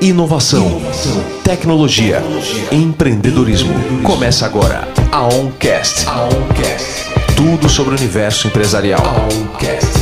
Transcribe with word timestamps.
Inovação, 0.00 0.66
Inovação. 0.66 1.24
Tecnologia, 1.42 2.16
Tecnologia. 2.20 2.68
empreendedorismo. 2.70 3.72
Começa 4.02 4.44
agora 4.44 4.86
a 5.10 5.22
OnCast. 5.24 6.06
a 6.06 6.24
OnCast. 6.24 7.14
Tudo 7.34 7.66
sobre 7.66 7.94
o 7.94 7.96
universo 7.96 8.46
empresarial. 8.46 9.00
A 9.00 9.22
OnCast. 9.34 9.98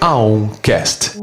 A 0.00 0.16
OnCast. 0.16 1.22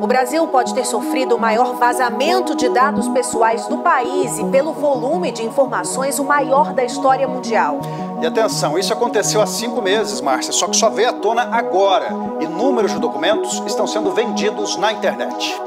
O 0.00 0.06
Brasil 0.06 0.46
pode 0.46 0.72
ter 0.74 0.84
sofrido 0.84 1.34
o 1.34 1.40
maior 1.40 1.74
vazamento 1.74 2.54
de 2.54 2.68
dados 2.68 3.08
pessoais 3.08 3.66
do 3.66 3.78
país 3.78 4.38
e, 4.38 4.44
pelo 4.44 4.74
volume 4.74 5.32
de 5.32 5.42
informações, 5.42 6.20
o 6.20 6.24
maior 6.24 6.72
da 6.72 6.84
história 6.84 7.26
mundial. 7.26 7.80
E 8.22 8.26
atenção, 8.26 8.78
isso 8.78 8.92
aconteceu 8.92 9.42
há 9.42 9.46
cinco 9.46 9.82
meses, 9.82 10.20
Márcia, 10.20 10.52
só 10.52 10.68
que 10.68 10.76
só 10.76 10.88
veio 10.88 11.08
à 11.08 11.12
tona 11.14 11.48
agora. 11.50 12.10
Inúmeros 12.40 12.92
documentos 12.94 13.60
estão 13.66 13.88
sendo 13.88 14.12
vendidos 14.12 14.76
na 14.76 14.92
internet 14.92 15.60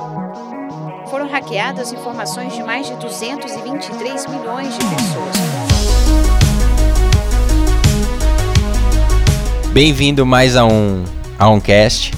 foram 1.09 1.27
hackeadas 1.27 1.93
informações 1.93 2.53
de 2.53 2.61
mais 2.63 2.87
de 2.87 2.95
223 2.95 4.27
milhões 4.27 4.73
de 4.73 4.85
pessoas. 4.85 5.37
Bem-vindo 9.71 10.25
mais 10.25 10.57
a 10.57 10.65
um, 10.65 11.05
a 11.39 11.49
um 11.49 11.59
cast. 11.61 12.13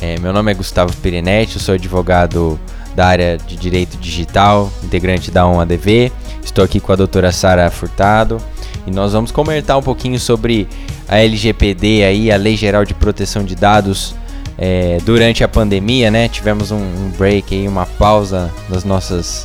É, 0.00 0.18
meu 0.18 0.32
nome 0.32 0.50
é 0.50 0.54
Gustavo 0.54 0.96
Perinetti, 0.96 1.56
eu 1.56 1.60
sou 1.60 1.74
advogado 1.74 2.58
da 2.94 3.06
área 3.06 3.36
de 3.36 3.56
Direito 3.56 3.98
Digital, 3.98 4.72
integrante 4.82 5.30
da 5.30 5.46
ONADV. 5.46 6.10
Estou 6.42 6.64
aqui 6.64 6.80
com 6.80 6.92
a 6.92 6.96
doutora 6.96 7.30
Sara 7.32 7.70
Furtado 7.70 8.40
e 8.86 8.90
nós 8.90 9.12
vamos 9.12 9.30
comentar 9.30 9.76
um 9.76 9.82
pouquinho 9.82 10.18
sobre 10.18 10.66
a 11.06 11.18
LGPD 11.18 12.04
aí, 12.04 12.32
a 12.32 12.36
Lei 12.36 12.56
Geral 12.56 12.86
de 12.86 12.94
Proteção 12.94 13.44
de 13.44 13.54
Dados 13.54 14.14
é, 14.60 14.98
durante 15.04 15.42
a 15.42 15.48
pandemia, 15.48 16.10
né? 16.10 16.28
Tivemos 16.28 16.70
um, 16.70 16.76
um, 16.76 17.10
break 17.16 17.54
aí, 17.54 17.66
uma 17.66 17.86
pausa 17.86 18.52
das 18.68 18.84
nossas, 18.84 19.42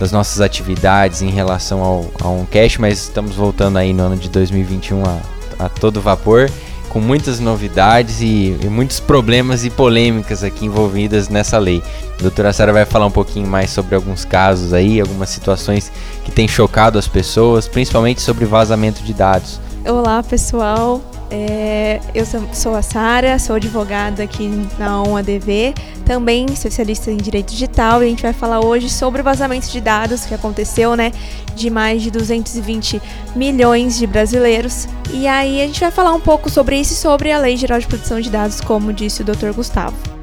das 0.00 0.10
nossas 0.10 0.40
atividades 0.40 1.20
em 1.20 1.28
relação 1.28 1.82
ao, 1.82 2.06
ao 2.22 2.38
Oncast, 2.38 2.80
mas 2.80 2.98
estamos 2.98 3.36
voltando 3.36 3.76
aí 3.76 3.92
no 3.92 4.04
ano 4.04 4.16
de 4.16 4.30
2021 4.30 5.04
a, 5.04 5.18
a 5.66 5.68
todo 5.68 6.00
vapor, 6.00 6.50
com 6.88 6.98
muitas 6.98 7.38
novidades 7.38 8.22
e, 8.22 8.56
e, 8.62 8.68
muitos 8.70 8.98
problemas 9.00 9.66
e 9.66 9.70
polêmicas 9.70 10.42
aqui 10.42 10.64
envolvidas 10.64 11.28
nessa 11.28 11.58
lei. 11.58 11.82
A 12.18 12.22
doutora 12.22 12.50
Sara 12.50 12.72
vai 12.72 12.86
falar 12.86 13.04
um 13.04 13.10
pouquinho 13.10 13.46
mais 13.46 13.68
sobre 13.68 13.94
alguns 13.94 14.24
casos 14.24 14.72
aí, 14.72 14.98
algumas 14.98 15.28
situações 15.28 15.92
que 16.24 16.30
têm 16.30 16.48
chocado 16.48 16.98
as 16.98 17.06
pessoas, 17.06 17.68
principalmente 17.68 18.22
sobre 18.22 18.46
vazamento 18.46 19.02
de 19.02 19.12
dados. 19.12 19.60
Olá, 19.84 20.22
pessoal. 20.22 21.02
É, 21.30 22.00
eu 22.14 22.24
sou 22.54 22.74
a 22.74 22.80
Sara, 22.80 23.38
sou 23.38 23.56
advogada 23.56 24.22
aqui 24.22 24.48
na 24.78 25.02
ONADV, 25.02 25.74
também 26.04 26.46
especialista 26.46 27.10
em 27.10 27.18
direito 27.18 27.50
digital, 27.50 28.02
e 28.02 28.06
a 28.06 28.08
gente 28.08 28.22
vai 28.22 28.32
falar 28.32 28.64
hoje 28.64 28.88
sobre 28.88 29.20
o 29.20 29.24
vazamento 29.24 29.68
de 29.68 29.80
dados 29.80 30.24
que 30.24 30.32
aconteceu, 30.32 30.96
né, 30.96 31.12
de 31.54 31.68
mais 31.68 32.02
de 32.02 32.10
220 32.10 33.02
milhões 33.36 33.98
de 33.98 34.06
brasileiros. 34.06 34.88
E 35.12 35.26
aí 35.26 35.60
a 35.60 35.66
gente 35.66 35.80
vai 35.80 35.90
falar 35.90 36.12
um 36.14 36.20
pouco 36.20 36.48
sobre 36.48 36.80
isso 36.80 36.94
e 36.94 36.96
sobre 36.96 37.30
a 37.30 37.38
Lei 37.38 37.56
Geral 37.56 37.78
de 37.78 37.86
Proteção 37.86 38.20
de 38.20 38.30
Dados, 38.30 38.60
como 38.60 38.92
disse 38.92 39.20
o 39.20 39.24
Dr. 39.24 39.52
Gustavo. 39.54 40.17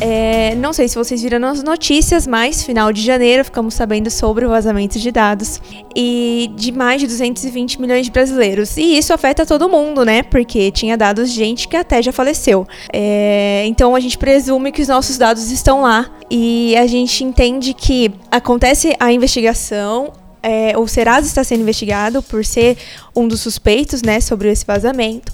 É, 0.00 0.54
não 0.54 0.72
sei 0.72 0.86
se 0.88 0.94
vocês 0.94 1.20
viram 1.22 1.38
nas 1.38 1.62
notícias, 1.62 2.26
mas 2.26 2.62
final 2.62 2.92
de 2.92 3.02
janeiro 3.02 3.44
ficamos 3.44 3.74
sabendo 3.74 4.10
sobre 4.10 4.44
o 4.44 4.48
vazamento 4.48 4.98
de 4.98 5.10
dados 5.10 5.60
e 5.94 6.50
de 6.54 6.70
mais 6.70 7.00
de 7.00 7.06
220 7.08 7.80
milhões 7.80 8.06
de 8.06 8.12
brasileiros. 8.12 8.76
E 8.76 8.96
isso 8.96 9.12
afeta 9.12 9.44
todo 9.44 9.68
mundo, 9.68 10.04
né? 10.04 10.22
Porque 10.22 10.70
tinha 10.70 10.96
dados 10.96 11.30
de 11.30 11.36
gente 11.36 11.66
que 11.66 11.76
até 11.76 12.00
já 12.00 12.12
faleceu. 12.12 12.66
É, 12.92 13.64
então 13.66 13.94
a 13.96 14.00
gente 14.00 14.16
presume 14.16 14.70
que 14.70 14.82
os 14.82 14.88
nossos 14.88 15.18
dados 15.18 15.50
estão 15.50 15.82
lá 15.82 16.08
e 16.30 16.76
a 16.76 16.86
gente 16.86 17.24
entende 17.24 17.74
que 17.74 18.12
acontece 18.30 18.94
a 19.00 19.12
investigação, 19.12 20.12
é, 20.42 20.78
o 20.78 20.86
Serasa 20.86 21.26
está 21.26 21.42
sendo 21.42 21.62
investigado 21.62 22.22
por 22.22 22.44
ser 22.44 22.76
um 23.14 23.26
dos 23.26 23.40
suspeitos, 23.40 24.02
né, 24.02 24.20
sobre 24.20 24.50
esse 24.50 24.64
vazamento. 24.64 25.32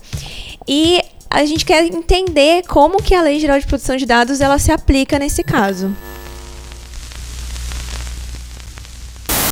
E 0.66 1.02
a 1.34 1.44
gente 1.44 1.64
quer 1.64 1.84
entender 1.84 2.62
como 2.68 3.02
que 3.02 3.12
a 3.12 3.20
Lei 3.20 3.40
Geral 3.40 3.58
de 3.58 3.66
Proteção 3.66 3.96
de 3.96 4.06
Dados 4.06 4.40
ela 4.40 4.56
se 4.56 4.70
aplica 4.70 5.18
nesse 5.18 5.42
caso. 5.42 5.92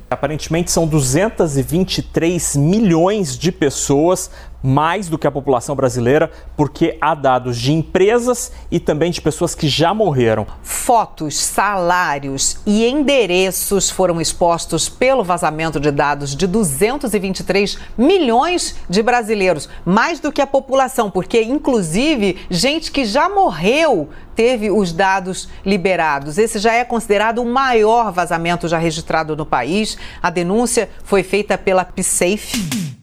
Aparentemente 0.08 0.70
são 0.70 0.86
223 0.86 2.54
milhões 2.54 3.36
de 3.36 3.50
pessoas 3.50 4.30
mais 4.62 5.08
do 5.08 5.18
que 5.18 5.26
a 5.26 5.30
população 5.30 5.74
brasileira, 5.74 6.30
porque 6.56 6.96
há 7.00 7.14
dados 7.14 7.58
de 7.58 7.72
empresas 7.72 8.52
e 8.70 8.78
também 8.78 9.10
de 9.10 9.20
pessoas 9.20 9.54
que 9.54 9.68
já 9.68 9.92
morreram. 9.92 10.46
Fotos, 10.62 11.36
salários 11.36 12.58
e 12.64 12.86
endereços 12.86 13.90
foram 13.90 14.20
expostos 14.20 14.88
pelo 14.88 15.24
vazamento 15.24 15.80
de 15.80 15.90
dados 15.90 16.36
de 16.36 16.46
223 16.46 17.78
milhões 17.96 18.76
de 18.88 19.02
brasileiros, 19.02 19.68
mais 19.84 20.20
do 20.20 20.30
que 20.30 20.40
a 20.40 20.46
população, 20.46 21.10
porque 21.10 21.42
inclusive 21.42 22.38
gente 22.48 22.92
que 22.92 23.04
já 23.04 23.28
morreu 23.28 24.08
teve 24.34 24.70
os 24.70 24.92
dados 24.92 25.48
liberados. 25.64 26.38
Esse 26.38 26.58
já 26.58 26.72
é 26.72 26.84
considerado 26.84 27.38
o 27.40 27.44
maior 27.44 28.12
vazamento 28.12 28.66
já 28.68 28.78
registrado 28.78 29.36
no 29.36 29.44
país. 29.44 29.98
A 30.22 30.30
denúncia 30.30 30.88
foi 31.04 31.22
feita 31.22 31.58
pela 31.58 31.84
PSAFE. 31.84 33.01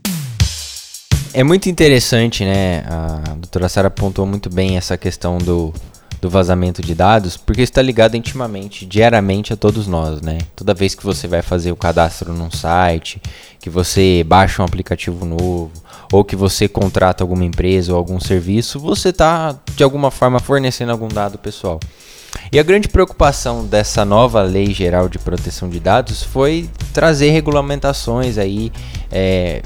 É 1.33 1.43
muito 1.43 1.69
interessante, 1.69 2.43
né? 2.43 2.83
A 2.87 3.33
doutora 3.35 3.69
Sara 3.69 3.87
apontou 3.87 4.25
muito 4.25 4.49
bem 4.49 4.77
essa 4.77 4.97
questão 4.97 5.37
do, 5.37 5.71
do 6.19 6.29
vazamento 6.29 6.81
de 6.81 6.95
dados, 6.95 7.37
porque 7.37 7.61
está 7.61 7.81
ligado 7.81 8.15
intimamente, 8.15 8.85
diariamente 8.85 9.53
a 9.53 9.55
todos 9.55 9.85
nós, 9.85 10.21
né? 10.21 10.39
Toda 10.55 10.73
vez 10.73 10.95
que 10.95 11.03
você 11.03 11.27
vai 11.27 11.43
fazer 11.43 11.71
o 11.71 11.75
cadastro 11.75 12.33
num 12.33 12.49
site, 12.49 13.21
que 13.59 13.69
você 13.69 14.23
baixa 14.25 14.61
um 14.61 14.65
aplicativo 14.65 15.23
novo, 15.23 15.71
ou 16.11 16.23
que 16.23 16.35
você 16.35 16.67
contrata 16.67 17.23
alguma 17.23 17.45
empresa 17.45 17.91
ou 17.91 17.97
algum 17.97 18.19
serviço, 18.19 18.79
você 18.79 19.09
está 19.09 19.55
de 19.75 19.83
alguma 19.83 20.09
forma 20.09 20.39
fornecendo 20.39 20.91
algum 20.91 21.07
dado 21.07 21.37
pessoal. 21.37 21.79
E 22.51 22.59
a 22.59 22.63
grande 22.63 22.87
preocupação 22.87 23.65
dessa 23.65 24.03
nova 24.03 24.41
lei 24.41 24.73
geral 24.73 25.07
de 25.07 25.19
proteção 25.19 25.69
de 25.69 25.79
dados 25.79 26.23
foi 26.23 26.67
trazer 26.91 27.29
regulamentações 27.29 28.37
aí 28.37 28.71
é, 29.11 29.61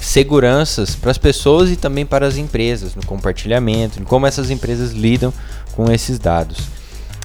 seguranças 0.00 0.94
para 0.94 1.10
as 1.10 1.18
pessoas 1.18 1.70
e 1.70 1.76
também 1.76 2.06
para 2.06 2.26
as 2.26 2.36
empresas 2.36 2.94
no 2.94 3.04
compartilhamento, 3.04 4.00
em 4.00 4.04
como 4.04 4.26
essas 4.26 4.50
empresas 4.50 4.92
lidam 4.92 5.32
com 5.72 5.90
esses 5.90 6.18
dados. 6.18 6.58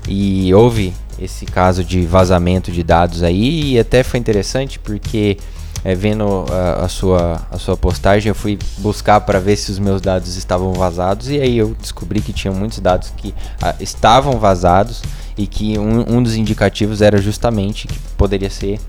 E 0.08 0.54
houve 0.54 0.94
esse 1.20 1.46
caso 1.46 1.84
de 1.84 2.06
vazamento 2.06 2.72
de 2.72 2.84
dados 2.84 3.24
aí 3.24 3.74
e 3.74 3.80
até 3.80 4.04
foi 4.04 4.20
interessante 4.20 4.80
porque 4.80 5.38
é, 5.84 5.94
vendo 5.96 6.46
a, 6.50 6.86
a, 6.86 6.90
sua, 6.90 7.42
a 7.52 7.58
sua 7.58 7.78
postagem 7.78 8.30
eu 8.30 8.36
fui 8.36 8.58
buscar 8.78 9.22
para 9.22 9.40
ver 9.40 9.56
se 9.56 9.72
os 9.72 9.80
meus 9.80 10.02
dados 10.02 10.36
estavam 10.36 10.74
vazados 10.74 11.30
e 11.30 11.40
aí 11.40 11.58
eu 11.58 11.76
descobri 11.80 12.22
que 12.22 12.34
tinha 12.34 12.52
muitos 12.52 12.80
dados 12.80 13.12
que 13.18 13.34
a, 13.62 13.70
ah, 13.70 13.76
estavam 13.80 14.40
vazados 14.40 15.02
e 15.38 15.48
que 15.48 15.78
um, 15.78 16.18
um 16.18 16.24
dos 16.24 16.36
indicativos 16.36 17.02
era 17.02 17.20
justamente 17.22 17.88
que 17.88 18.00
poderia 18.18 18.50
ser 18.50 18.80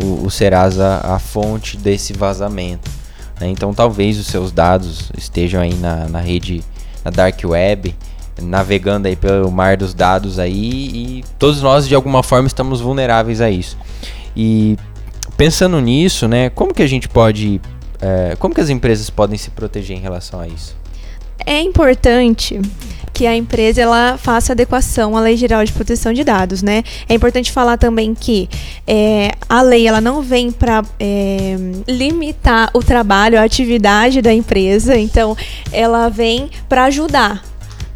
o, 0.00 0.26
o 0.26 0.30
Serasa 0.30 1.00
a 1.02 1.18
fonte 1.18 1.76
desse 1.76 2.12
vazamento. 2.12 3.01
Né? 3.42 3.48
Então 3.48 3.74
talvez 3.74 4.18
os 4.18 4.26
seus 4.26 4.52
dados 4.52 5.10
estejam 5.18 5.60
aí 5.60 5.74
na, 5.74 6.08
na 6.08 6.20
rede, 6.20 6.62
na 7.04 7.10
dark 7.10 7.40
web, 7.44 7.94
navegando 8.40 9.08
aí 9.08 9.16
pelo 9.16 9.50
mar 9.50 9.76
dos 9.76 9.92
dados 9.92 10.38
aí 10.38 10.54
e 10.54 11.24
todos 11.38 11.60
nós 11.60 11.88
de 11.88 11.94
alguma 11.94 12.22
forma 12.22 12.46
estamos 12.46 12.80
vulneráveis 12.80 13.40
a 13.40 13.50
isso. 13.50 13.76
E 14.36 14.78
pensando 15.36 15.80
nisso, 15.80 16.28
né, 16.28 16.50
como 16.50 16.72
que 16.72 16.82
a 16.82 16.86
gente 16.86 17.08
pode, 17.08 17.60
é, 18.00 18.36
como 18.38 18.54
que 18.54 18.60
as 18.60 18.70
empresas 18.70 19.10
podem 19.10 19.36
se 19.36 19.50
proteger 19.50 19.96
em 19.96 20.00
relação 20.00 20.38
a 20.38 20.46
isso? 20.46 20.76
É 21.46 21.60
importante 21.60 22.60
que 23.12 23.26
a 23.26 23.36
empresa 23.36 23.80
ela 23.80 24.16
faça 24.18 24.52
adequação 24.52 25.16
à 25.16 25.20
Lei 25.20 25.36
Geral 25.36 25.64
de 25.64 25.72
Proteção 25.72 26.12
de 26.12 26.24
Dados, 26.24 26.62
né? 26.62 26.82
É 27.08 27.14
importante 27.14 27.52
falar 27.52 27.76
também 27.76 28.14
que 28.14 28.48
é, 28.86 29.32
a 29.48 29.60
lei 29.60 29.86
ela 29.86 30.00
não 30.00 30.22
vem 30.22 30.50
para 30.50 30.82
é, 30.98 31.56
limitar 31.86 32.70
o 32.72 32.80
trabalho, 32.80 33.38
a 33.38 33.42
atividade 33.42 34.22
da 34.22 34.32
empresa, 34.32 34.96
então 34.96 35.36
ela 35.70 36.08
vem 36.08 36.50
para 36.68 36.84
ajudar. 36.84 37.44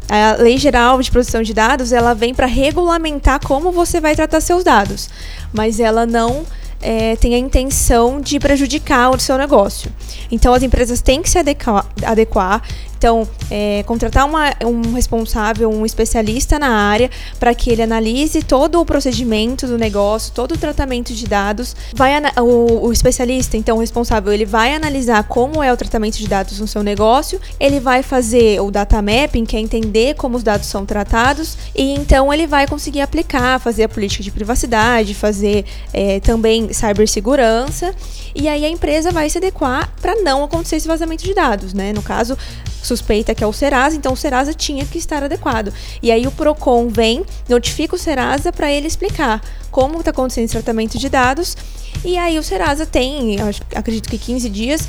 A 0.09 0.41
Lei 0.41 0.57
Geral 0.57 1.01
de 1.01 1.11
Proteção 1.11 1.41
de 1.41 1.53
Dados 1.53 1.91
ela 1.91 2.13
vem 2.13 2.33
para 2.33 2.45
regulamentar 2.45 3.45
como 3.45 3.71
você 3.71 3.99
vai 3.99 4.15
tratar 4.15 4.39
seus 4.39 4.63
dados, 4.63 5.09
mas 5.51 5.79
ela 5.79 6.05
não 6.05 6.45
é, 6.81 7.15
tem 7.15 7.35
a 7.35 7.37
intenção 7.37 8.21
de 8.21 8.39
prejudicar 8.39 9.09
o 9.09 9.19
seu 9.19 9.37
negócio. 9.37 9.91
Então 10.31 10.53
as 10.53 10.63
empresas 10.63 11.01
têm 11.01 11.21
que 11.21 11.29
se 11.29 11.37
adequar, 11.37 11.85
adequar 12.05 12.61
Então, 12.97 13.27
é, 13.49 13.83
contratar 13.83 14.25
uma, 14.25 14.53
um 14.65 14.93
responsável, 14.93 15.69
um 15.69 15.85
especialista 15.85 16.57
na 16.57 16.69
área, 16.69 17.09
para 17.39 17.53
que 17.53 17.69
ele 17.69 17.81
analise 17.81 18.41
todo 18.41 18.81
o 18.81 18.85
procedimento 18.85 19.67
do 19.67 19.77
negócio, 19.77 20.33
todo 20.33 20.53
o 20.53 20.57
tratamento 20.57 21.13
de 21.13 21.25
dados. 21.27 21.75
Vai 21.93 22.13
o, 22.41 22.87
o 22.87 22.91
especialista, 22.91 23.55
então, 23.55 23.77
o 23.77 23.79
responsável, 23.79 24.33
ele 24.33 24.45
vai 24.45 24.73
analisar 24.75 25.23
como 25.23 25.63
é 25.63 25.71
o 25.71 25.77
tratamento 25.77 26.17
de 26.17 26.27
dados 26.27 26.59
no 26.59 26.67
seu 26.67 26.83
negócio, 26.83 27.39
ele 27.59 27.79
vai 27.79 28.01
fazer 28.01 28.59
o 28.61 28.71
data 28.71 29.01
mapping, 29.01 29.45
que 29.45 29.55
é 29.55 29.59
entender 29.59 30.15
como 30.15 30.35
os 30.37 30.43
dados 30.43 30.67
são 30.67 30.85
tratados, 30.85 31.57
e 31.75 31.93
então 31.93 32.33
ele 32.33 32.47
vai 32.47 32.67
conseguir 32.67 33.01
aplicar, 33.01 33.59
fazer 33.59 33.83
a 33.83 33.89
política 33.89 34.23
de 34.23 34.31
privacidade, 34.31 35.13
fazer 35.13 35.65
é, 35.93 36.19
também 36.19 36.73
cibersegurança, 36.73 37.93
e 38.33 38.47
aí 38.47 38.65
a 38.65 38.69
empresa 38.69 39.11
vai 39.11 39.29
se 39.29 39.37
adequar 39.37 39.91
para 40.01 40.15
não 40.21 40.43
acontecer 40.43 40.77
esse 40.77 40.87
vazamento 40.87 41.23
de 41.23 41.33
dados, 41.33 41.73
né? 41.73 41.93
No 41.93 42.01
caso, 42.01 42.37
suspeita 42.87 43.35
que 43.35 43.43
é 43.43 43.47
o 43.47 43.53
Serasa, 43.53 43.95
então 43.95 44.13
o 44.13 44.17
Serasa 44.17 44.53
tinha 44.53 44.85
que 44.85 44.97
estar 44.97 45.23
adequado. 45.23 45.73
E 46.01 46.11
aí 46.11 46.25
o 46.25 46.31
Procon 46.31 46.87
vem, 46.87 47.25
notifica 47.47 47.95
o 47.95 47.99
Serasa 47.99 48.51
para 48.51 48.71
ele 48.71 48.87
explicar 48.87 49.41
como 49.69 49.99
está 49.99 50.11
acontecendo 50.11 50.45
esse 50.45 50.53
tratamento 50.53 50.97
de 50.97 51.09
dados. 51.09 51.55
E 52.03 52.17
aí 52.17 52.37
o 52.39 52.43
Serasa 52.43 52.85
tem, 52.85 53.37
acredito 53.75 54.09
que 54.09 54.17
15 54.17 54.49
dias 54.49 54.87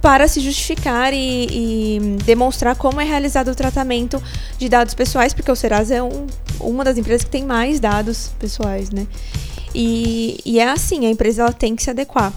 para 0.00 0.26
se 0.26 0.40
justificar 0.40 1.14
e, 1.14 1.46
e, 1.50 2.16
demonstrar 2.24 2.74
como 2.74 3.00
é 3.00 3.04
realizado 3.04 3.52
o 3.52 3.54
tratamento 3.54 4.20
de 4.58 4.68
dados 4.68 4.94
pessoais, 4.94 5.32
porque 5.32 5.50
o 5.50 5.54
Serasa 5.54 5.94
é 5.94 6.02
um, 6.02 6.26
uma 6.58 6.82
das 6.82 6.98
empresas 6.98 7.22
que 7.22 7.30
tem 7.30 7.44
mais 7.44 7.78
dados 7.78 8.32
pessoais, 8.38 8.90
né? 8.90 9.06
E, 9.72 10.40
e 10.44 10.58
é 10.58 10.68
assim, 10.68 11.06
a 11.06 11.10
empresa 11.10 11.42
ela 11.42 11.52
tem 11.52 11.76
que 11.76 11.82
se 11.84 11.90
adequar. 11.90 12.32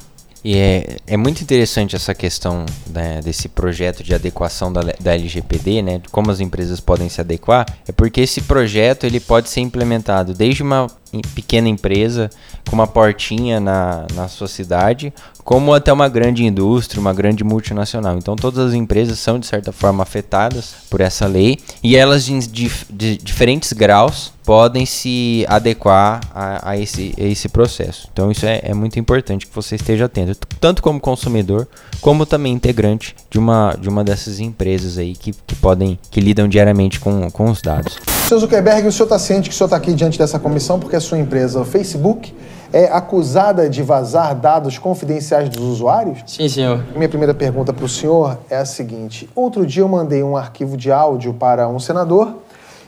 E 0.45 0.55
é, 0.55 0.97
é 1.07 1.17
muito 1.17 1.41
interessante 1.41 1.95
essa 1.95 2.13
questão 2.13 2.67
né, 2.93 3.19
desse 3.19 3.49
projeto 3.49 4.03
de 4.03 4.13
adequação 4.13 4.71
da, 4.71 4.81
da 4.99 5.15
LGPD, 5.15 5.81
né? 5.81 6.01
Como 6.11 6.29
as 6.29 6.39
empresas 6.39 6.79
podem 6.79 7.09
se 7.09 7.19
adequar. 7.19 7.65
É 7.87 7.91
porque 7.91 8.21
esse 8.21 8.41
projeto 8.41 9.05
ele 9.05 9.19
pode 9.19 9.49
ser 9.49 9.61
implementado 9.61 10.35
desde 10.35 10.61
uma 10.61 10.85
pequena 11.21 11.69
empresa 11.69 12.29
com 12.69 12.75
uma 12.75 12.87
portinha 12.87 13.59
na, 13.59 14.05
na 14.13 14.27
sua 14.27 14.47
cidade, 14.47 15.13
como 15.43 15.73
até 15.73 15.93
uma 15.93 16.09
grande 16.09 16.43
indústria, 16.43 16.99
uma 16.99 17.13
grande 17.13 17.43
multinacional. 17.43 18.17
Então 18.17 18.35
todas 18.35 18.67
as 18.67 18.73
empresas 18.73 19.19
são 19.19 19.39
de 19.39 19.45
certa 19.45 19.71
forma 19.71 20.01
afetadas 20.01 20.73
por 20.89 21.01
essa 21.01 21.27
lei 21.27 21.59
e 21.83 21.95
elas 21.95 22.25
de, 22.25 22.71
de, 22.89 23.17
diferentes 23.17 23.71
graus 23.71 24.33
podem 24.43 24.85
se 24.85 25.45
adequar 25.47 26.21
a, 26.33 26.71
a, 26.71 26.77
esse, 26.77 27.13
a 27.17 27.23
esse 27.23 27.47
processo. 27.49 28.09
Então 28.11 28.31
isso 28.31 28.45
é, 28.45 28.61
é 28.63 28.73
muito 28.73 28.99
importante 28.99 29.45
que 29.45 29.55
você 29.55 29.75
esteja 29.75 30.05
atento, 30.05 30.35
tanto 30.59 30.81
como 30.81 30.99
consumidor, 30.99 31.67
como 32.01 32.25
também 32.25 32.53
integrante 32.53 33.15
de 33.29 33.37
uma, 33.37 33.75
de 33.79 33.89
uma 33.89 34.03
dessas 34.03 34.39
empresas 34.39 34.97
aí 34.97 35.15
que, 35.15 35.31
que 35.45 35.55
podem, 35.55 35.99
que 36.09 36.19
lidam 36.19 36.47
diariamente 36.47 36.99
com, 36.99 37.29
com 37.29 37.49
os 37.49 37.61
dados. 37.61 37.99
Seu 38.27 38.39
Zuckerberg, 38.39 38.87
o 38.87 38.91
senhor 38.91 39.05
está 39.05 39.19
ciente 39.19 39.49
que 39.49 39.53
o 39.53 39.57
senhor 39.57 39.67
está 39.67 39.77
aqui 39.77 39.93
diante 39.93 40.17
dessa 40.17 40.39
comissão 40.39 40.79
porque 40.79 40.95
a 40.95 40.99
sua 40.99 41.19
empresa, 41.19 41.61
o 41.61 41.63
Facebook, 41.63 42.35
é 42.73 42.85
acusada 42.85 43.69
de 43.69 43.83
vazar 43.83 44.33
dados 44.33 44.79
confidenciais 44.79 45.47
dos 45.47 45.61
usuários? 45.61 46.23
Sim, 46.25 46.49
senhor. 46.49 46.83
Minha 46.95 47.07
primeira 47.07 47.35
pergunta 47.35 47.71
para 47.71 47.85
o 47.85 47.87
senhor 47.87 48.39
é 48.49 48.57
a 48.57 48.65
seguinte: 48.65 49.29
outro 49.35 49.63
dia 49.63 49.83
eu 49.83 49.87
mandei 49.87 50.23
um 50.23 50.35
arquivo 50.35 50.75
de 50.75 50.91
áudio 50.91 51.35
para 51.35 51.69
um 51.69 51.79
senador 51.79 52.37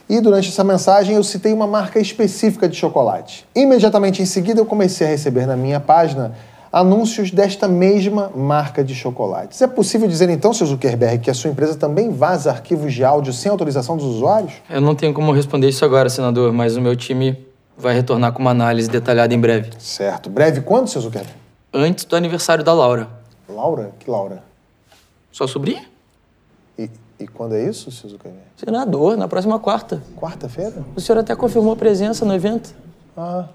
e 0.08 0.20
durante 0.20 0.48
essa 0.48 0.64
mensagem 0.64 1.14
eu 1.14 1.22
citei 1.22 1.52
uma 1.52 1.68
marca 1.68 2.00
específica 2.00 2.68
de 2.68 2.76
chocolate. 2.76 3.46
Imediatamente 3.54 4.20
em 4.20 4.26
seguida 4.26 4.60
eu 4.60 4.66
comecei 4.66 5.06
a 5.06 5.10
receber 5.10 5.46
na 5.46 5.56
minha 5.56 5.78
página 5.78 6.32
anúncios 6.72 7.30
desta 7.30 7.66
mesma 7.66 8.30
marca 8.34 8.84
de 8.84 8.94
chocolates. 8.94 9.60
É 9.62 9.66
possível 9.66 10.06
dizer 10.08 10.28
então, 10.28 10.52
seu 10.52 10.66
Zuckerberg, 10.66 11.18
que 11.18 11.30
a 11.30 11.34
sua 11.34 11.50
empresa 11.50 11.76
também 11.76 12.10
vaza 12.10 12.50
arquivos 12.50 12.92
de 12.92 13.04
áudio 13.04 13.32
sem 13.32 13.50
autorização 13.50 13.96
dos 13.96 14.06
usuários? 14.06 14.52
Eu 14.68 14.80
não 14.80 14.94
tenho 14.94 15.12
como 15.14 15.32
responder 15.32 15.68
isso 15.68 15.84
agora, 15.84 16.08
senador, 16.08 16.52
mas 16.52 16.76
o 16.76 16.80
meu 16.80 16.94
time 16.94 17.46
vai 17.76 17.94
retornar 17.94 18.32
com 18.32 18.40
uma 18.40 18.50
análise 18.50 18.88
detalhada 18.88 19.32
em 19.32 19.40
breve. 19.40 19.70
Certo. 19.78 20.28
Breve 20.28 20.60
quando, 20.60 20.88
seu 20.88 21.00
Zuckerberg? 21.00 21.34
Antes 21.72 22.04
do 22.04 22.16
aniversário 22.16 22.64
da 22.64 22.72
Laura. 22.72 23.08
Laura? 23.48 23.92
Que 23.98 24.10
Laura? 24.10 24.42
Sua 25.30 25.46
sobrinha? 25.46 25.84
E, 26.78 26.90
e 27.20 27.26
quando 27.26 27.54
é 27.54 27.62
isso, 27.62 27.90
seu 27.92 28.10
Zuckerberg? 28.10 28.44
Senador, 28.56 29.16
na 29.16 29.28
próxima 29.28 29.58
quarta. 29.58 30.02
Quarta-feira? 30.16 30.84
O 30.96 31.00
senhor 31.00 31.18
até 31.18 31.34
confirmou 31.36 31.72
a 31.72 31.76
presença 31.76 32.24
no 32.24 32.34
evento. 32.34 32.74
Ah, 33.16 33.46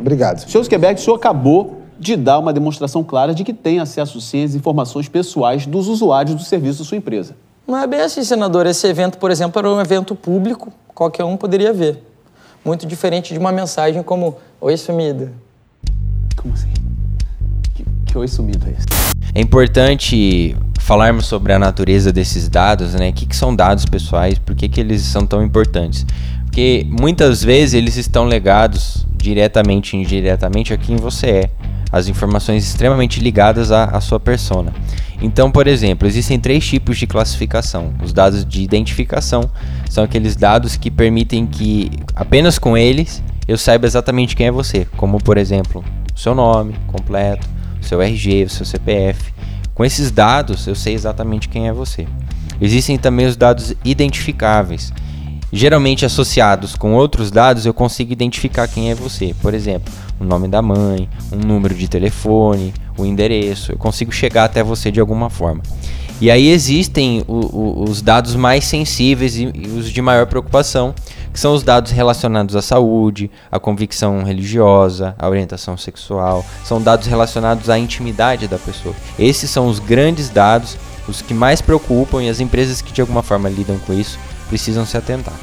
Obrigado. 0.00 0.40
Senhor 0.40 0.62
Zuckerberg, 0.62 1.00
o 1.00 1.02
senhor 1.02 1.16
acabou 1.16 1.82
de 1.98 2.16
dar 2.16 2.38
uma 2.38 2.52
demonstração 2.52 3.02
clara 3.02 3.34
de 3.34 3.42
que 3.42 3.52
tem 3.52 3.80
acesso 3.80 4.20
sim 4.20 4.44
às 4.44 4.54
informações 4.54 5.08
pessoais 5.08 5.66
dos 5.66 5.88
usuários 5.88 6.34
do 6.34 6.42
serviço 6.42 6.78
da 6.80 6.84
sua 6.84 6.96
empresa. 6.96 7.34
Não 7.66 7.76
é 7.76 7.86
bem 7.86 8.00
assim, 8.00 8.22
senador. 8.22 8.66
Esse 8.66 8.86
evento, 8.86 9.18
por 9.18 9.30
exemplo, 9.30 9.58
era 9.58 9.70
um 9.70 9.80
evento 9.80 10.14
público, 10.14 10.72
qualquer 10.94 11.24
um 11.24 11.36
poderia 11.36 11.72
ver. 11.72 12.02
Muito 12.64 12.86
diferente 12.86 13.32
de 13.32 13.38
uma 13.38 13.52
mensagem 13.52 14.02
como 14.02 14.36
Oi, 14.60 14.76
sumida. 14.76 15.32
Como 16.34 16.52
assim? 16.52 16.66
Que, 17.72 17.84
que 18.06 18.18
oi, 18.18 18.26
sumida 18.26 18.66
é 18.68 18.72
esse? 18.72 18.86
É 19.32 19.40
importante 19.40 20.56
falarmos 20.80 21.26
sobre 21.26 21.52
a 21.52 21.60
natureza 21.60 22.12
desses 22.12 22.48
dados, 22.48 22.94
né? 22.94 23.10
O 23.10 23.12
que, 23.12 23.24
que 23.24 23.36
são 23.36 23.54
dados 23.54 23.84
pessoais, 23.84 24.36
por 24.36 24.56
que, 24.56 24.68
que 24.68 24.80
eles 24.80 25.02
são 25.02 25.24
tão 25.24 25.44
importantes? 25.44 26.04
Porque 26.48 26.86
muitas 26.88 27.44
vezes 27.44 27.74
eles 27.74 27.96
estão 27.96 28.26
ligados 28.26 29.06
diretamente 29.14 29.94
e 29.94 30.00
indiretamente 30.00 30.72
a 30.72 30.78
quem 30.78 30.96
você 30.96 31.26
é. 31.26 31.50
As 31.92 32.08
informações 32.08 32.66
extremamente 32.66 33.20
ligadas 33.20 33.70
à, 33.70 33.84
à 33.84 34.00
sua 34.00 34.18
persona. 34.18 34.72
Então, 35.20 35.50
por 35.50 35.66
exemplo, 35.66 36.08
existem 36.08 36.38
três 36.38 36.66
tipos 36.66 36.96
de 36.98 37.06
classificação. 37.06 37.92
Os 38.02 38.12
dados 38.12 38.44
de 38.44 38.62
identificação 38.62 39.50
são 39.88 40.04
aqueles 40.04 40.34
dados 40.36 40.74
que 40.74 40.90
permitem 40.90 41.46
que 41.46 41.90
apenas 42.14 42.58
com 42.58 42.76
eles 42.76 43.22
eu 43.46 43.58
saiba 43.58 43.86
exatamente 43.86 44.34
quem 44.34 44.46
é 44.46 44.50
você, 44.50 44.86
como 44.96 45.22
por 45.22 45.38
exemplo, 45.38 45.84
seu 46.16 46.34
nome 46.34 46.74
completo, 46.86 47.46
seu 47.80 48.00
RG, 48.00 48.48
seu 48.48 48.64
CPF. 48.64 49.32
Com 49.74 49.84
esses 49.84 50.10
dados 50.10 50.66
eu 50.66 50.74
sei 50.74 50.94
exatamente 50.94 51.48
quem 51.48 51.68
é 51.68 51.72
você. 51.72 52.06
Existem 52.60 52.98
também 52.98 53.26
os 53.26 53.36
dados 53.36 53.74
identificáveis, 53.84 54.92
geralmente 55.52 56.04
associados 56.04 56.74
com 56.74 56.94
outros 56.94 57.30
dados, 57.30 57.66
eu 57.66 57.74
consigo 57.74 58.12
identificar 58.12 58.68
quem 58.68 58.90
é 58.90 58.94
você. 58.94 59.34
Por 59.40 59.54
exemplo, 59.54 59.92
o 60.20 60.24
nome 60.24 60.48
da 60.48 60.60
mãe, 60.60 61.08
um 61.32 61.38
número 61.38 61.74
de 61.74 61.88
telefone, 61.88 62.74
o 62.96 63.04
endereço. 63.04 63.72
Eu 63.72 63.78
consigo 63.78 64.12
chegar 64.12 64.44
até 64.44 64.62
você 64.62 64.90
de 64.90 65.00
alguma 65.00 65.30
forma. 65.30 65.62
E 66.20 66.32
aí 66.32 66.48
existem 66.48 67.22
o, 67.28 67.34
o, 67.34 67.84
os 67.84 68.02
dados 68.02 68.34
mais 68.34 68.64
sensíveis 68.64 69.36
e, 69.36 69.52
e, 69.54 69.68
os 69.68 69.88
de 69.88 70.02
maior 70.02 70.26
preocupação, 70.26 70.92
que 71.32 71.38
são 71.38 71.54
os 71.54 71.62
dados 71.62 71.92
relacionados 71.92 72.56
à 72.56 72.62
saúde, 72.62 73.30
à 73.52 73.60
convicção 73.60 74.24
religiosa, 74.24 75.14
à 75.16 75.28
orientação 75.28 75.76
sexual. 75.76 76.44
São 76.64 76.82
dados 76.82 77.06
relacionados 77.06 77.70
à 77.70 77.78
intimidade 77.78 78.48
da 78.48 78.58
pessoa. 78.58 78.96
Esses 79.16 79.48
são 79.48 79.68
os 79.68 79.78
grandes 79.78 80.28
dados, 80.28 80.76
os 81.06 81.22
que 81.22 81.32
mais 81.32 81.62
preocupam 81.62 82.20
e 82.20 82.28
as 82.28 82.40
empresas 82.40 82.82
que 82.82 82.92
de 82.92 83.00
alguma 83.00 83.22
forma 83.22 83.48
lidam 83.48 83.78
com 83.86 83.92
isso 83.92 84.18
precisam 84.48 84.84
se 84.86 84.96
atentar. 84.96 85.34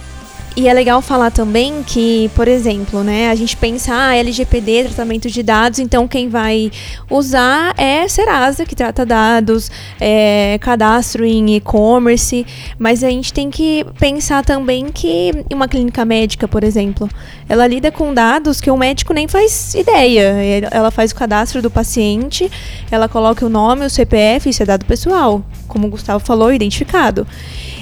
E 0.58 0.70
é 0.70 0.74
legal 0.74 1.02
falar 1.02 1.32
também 1.32 1.84
que, 1.84 2.32
por 2.34 2.48
exemplo, 2.48 3.04
né, 3.04 3.30
a 3.30 3.36
gente 3.36 3.58
pensa, 3.58 3.94
ah, 3.94 4.16
LGPD, 4.16 4.86
tratamento 4.86 5.30
de 5.30 5.44
dados, 5.44 5.80
então 5.80 6.08
quem 6.08 6.30
vai 6.30 6.72
usar 7.10 7.74
é 7.78 8.08
Serasa, 8.08 8.66
que 8.66 8.74
trata 8.74 9.06
dados, 9.06 9.70
é, 10.00 10.58
cadastro 10.62 11.26
em 11.26 11.58
e-commerce, 11.58 12.46
mas 12.80 13.04
a 13.04 13.10
gente 13.10 13.34
tem 13.34 13.50
que 13.50 13.86
pensar 14.00 14.46
também 14.46 14.94
que 14.94 15.34
uma 15.52 15.68
clínica 15.68 16.06
médica, 16.06 16.48
por 16.48 16.64
exemplo, 16.64 17.10
ela 17.50 17.68
lida 17.68 17.92
com 17.92 18.14
dados 18.14 18.62
que 18.62 18.72
o 18.72 18.78
médico 18.78 19.12
nem 19.12 19.28
faz 19.28 19.76
ideia. 19.76 20.70
Ela 20.72 20.90
faz 20.90 21.12
o 21.12 21.16
cadastro 21.16 21.62
do 21.62 21.70
paciente, 21.70 22.50
ela 22.90 23.10
coloca 23.10 23.46
o 23.46 23.50
nome, 23.50 23.86
o 23.86 23.90
CPF, 23.90 24.50
isso 24.50 24.64
é 24.64 24.66
dado 24.66 24.86
pessoal, 24.86 25.44
como 25.68 25.88
o 25.88 25.90
Gustavo 25.90 26.24
falou, 26.24 26.54
identificado. 26.54 27.28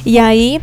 E 0.03 0.18
aí 0.18 0.60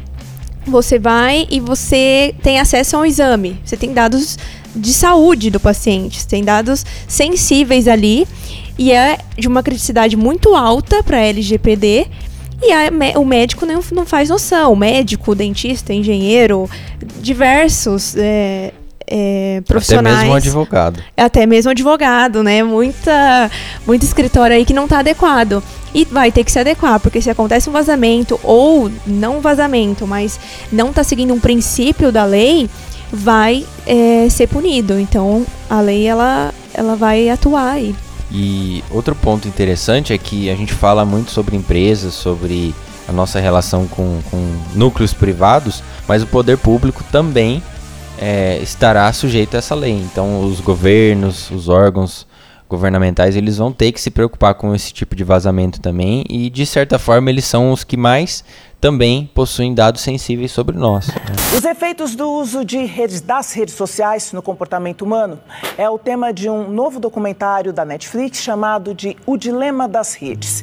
você 0.71 0.99
vai 0.99 1.47
e 1.51 1.61
você 1.61 2.35
tem 2.43 2.59
acesso 2.59 2.97
a 2.97 3.01
um 3.01 3.05
exame. 3.05 3.61
Você 3.65 3.77
tem 3.77 3.93
dados 3.93 4.39
de 4.75 4.93
saúde 4.93 5.51
do 5.51 5.59
paciente, 5.59 6.21
você 6.21 6.29
tem 6.29 6.45
dados 6.45 6.87
sensíveis 7.09 7.89
ali 7.89 8.27
e 8.79 8.93
é 8.93 9.19
de 9.37 9.49
uma 9.49 9.63
criticidade 9.63 10.17
muito 10.17 10.55
alta 10.55 11.03
para 11.03 11.19
LGPD. 11.19 12.07
E 12.63 12.73
a, 12.73 13.19
o 13.19 13.25
médico 13.25 13.65
não, 13.65 13.81
não 13.93 14.07
faz 14.07 14.29
noção. 14.29 14.73
O 14.73 14.77
médico, 14.77 15.33
o 15.33 15.35
dentista, 15.35 15.93
engenheiro, 15.95 16.69
diversos 17.21 18.15
é, 18.17 18.73
é, 19.07 19.63
profissionais. 19.67 20.15
Até 20.15 20.25
mesmo 20.25 20.37
advogado. 20.37 21.03
Até 21.17 21.47
mesmo 21.47 21.71
advogado, 21.71 22.43
né? 22.43 22.63
Muita, 22.63 23.51
muito 23.87 24.05
escritório 24.05 24.57
aí 24.57 24.65
que 24.65 24.73
não 24.75 24.85
está 24.85 25.01
adequado. 25.01 25.63
E 25.95 26.05
vai 26.05 26.31
ter 26.31 26.45
que 26.45 26.53
se 26.53 26.59
adequar, 26.59 27.01
porque 27.01 27.21
se 27.21 27.31
acontece 27.31 27.69
um 27.69 27.73
vazamento, 27.73 28.39
ou 28.43 28.91
não 29.07 29.41
vazamento, 29.41 30.07
mas 30.07 30.39
não 30.71 30.91
está 30.91 31.03
seguindo 31.03 31.35
um 31.35 31.41
princípio 31.41 32.13
da 32.13 32.25
lei, 32.25 32.69
vai 33.13 33.67
é, 33.87 34.29
ser 34.29 34.47
punido. 34.47 34.99
Então 34.99 35.45
a 35.69 35.81
lei 35.81 36.07
ela, 36.07 36.55
ela 36.73 36.97
vai 36.97 37.29
atuar 37.29 37.73
aí. 37.73 37.95
E 38.33 38.85
outro 38.91 39.15
ponto 39.15 39.49
interessante 39.49 40.13
é 40.13 40.19
que 40.19 40.49
a 40.49 40.55
gente 40.55 40.73
fala 40.73 41.05
muito 41.05 41.33
sobre 41.33 41.57
empresas, 41.57 42.15
sobre 42.15 42.73
a 43.09 43.13
nossa 43.13 43.41
relação 43.41 43.89
com, 43.89 44.21
com 44.31 44.39
núcleos 44.73 45.13
privados, 45.13 45.83
mas 46.07 46.23
o 46.23 46.27
poder 46.29 46.57
público 46.57 47.03
também 47.11 47.61
é, 48.17 48.61
estará 48.63 49.13
sujeito 49.13 49.57
a 49.57 49.59
essa 49.59 49.75
lei. 49.75 49.93
Então, 49.93 50.45
os 50.45 50.61
governos, 50.61 51.51
os 51.51 51.69
órgãos 51.69 52.25
governamentais, 52.71 53.37
eles 53.37 53.59
vão 53.59 53.73
ter 53.73 53.91
que 53.91 54.01
se 54.01 54.11
preocupar 54.11 54.55
com 54.55 54.75
esse 54.75 54.93
tipo 54.93 55.17
de 55.17 55.25
vazamento 55.25 55.81
também 55.81 56.25
e, 56.31 56.49
de 56.49 56.65
certa 56.65 56.99
forma, 56.99 57.29
eles 57.29 57.45
são 57.45 57.73
os 57.73 57.83
que 57.83 57.97
mais 57.97 58.45
também 58.81 59.29
possuem 59.35 59.75
dados 59.75 60.01
sensíveis 60.01 60.53
sobre 60.53 60.77
nós. 60.77 61.09
Né? 61.09 61.15
Os 61.55 61.65
efeitos 61.65 62.15
do 62.15 62.31
uso 62.31 62.65
de 62.65 62.79
redes, 62.85 63.21
das 63.21 63.53
redes 63.53 63.75
sociais 63.75 64.33
no 64.33 64.41
comportamento 64.41 65.03
humano 65.03 65.39
é 65.77 65.91
o 65.91 65.99
tema 65.99 66.33
de 66.33 66.49
um 66.49 66.71
novo 66.71 66.99
documentário 66.99 67.73
da 67.73 67.85
Netflix 67.85 68.39
chamado 68.39 68.95
de 68.95 69.17
O 69.27 69.37
Dilema 69.37 69.87
das 69.87 70.15
Redes. 70.15 70.63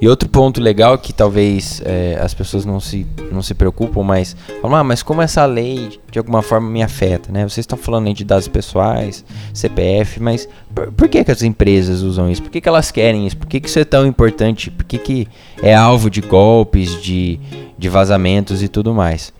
E 0.00 0.08
outro 0.08 0.28
ponto 0.28 0.60
legal 0.60 0.98
que 0.98 1.12
talvez 1.12 1.80
é, 1.84 2.18
as 2.20 2.34
pessoas 2.34 2.64
não 2.64 2.80
se, 2.80 3.06
não 3.32 3.40
se 3.40 3.54
preocupam, 3.54 4.02
mas 4.02 4.36
falam, 4.60 4.76
ah, 4.76 4.84
mas 4.84 5.02
como 5.02 5.22
essa 5.22 5.44
lei 5.46 5.98
de 6.10 6.18
alguma 6.18 6.42
forma 6.42 6.68
me 6.68 6.82
afeta, 6.82 7.32
né? 7.32 7.42
Vocês 7.42 7.58
estão 7.58 7.78
falando 7.78 8.12
de 8.12 8.24
dados 8.24 8.48
pessoais, 8.48 9.24
CPF, 9.54 10.20
mas 10.20 10.48
por, 10.74 10.92
por 10.92 11.08
que, 11.08 11.24
que 11.24 11.30
as 11.30 11.42
empresas 11.42 12.02
usam 12.02 12.30
isso? 12.30 12.42
Por 12.42 12.50
que, 12.50 12.60
que 12.60 12.68
elas 12.68 12.90
querem 12.90 13.26
isso? 13.26 13.36
Por 13.36 13.46
que, 13.46 13.60
que 13.60 13.68
isso 13.68 13.78
é 13.78 13.84
tão 13.84 14.06
importante? 14.06 14.70
Por 14.70 14.84
que, 14.84 14.98
que 14.98 15.28
é 15.62 15.74
alvo 15.74 16.10
de 16.10 16.20
golpes, 16.20 17.00
de, 17.00 17.40
de 17.78 17.88
vazamentos 17.88 18.62
e 18.62 18.68
tudo 18.68 18.92
mais? 18.92 19.32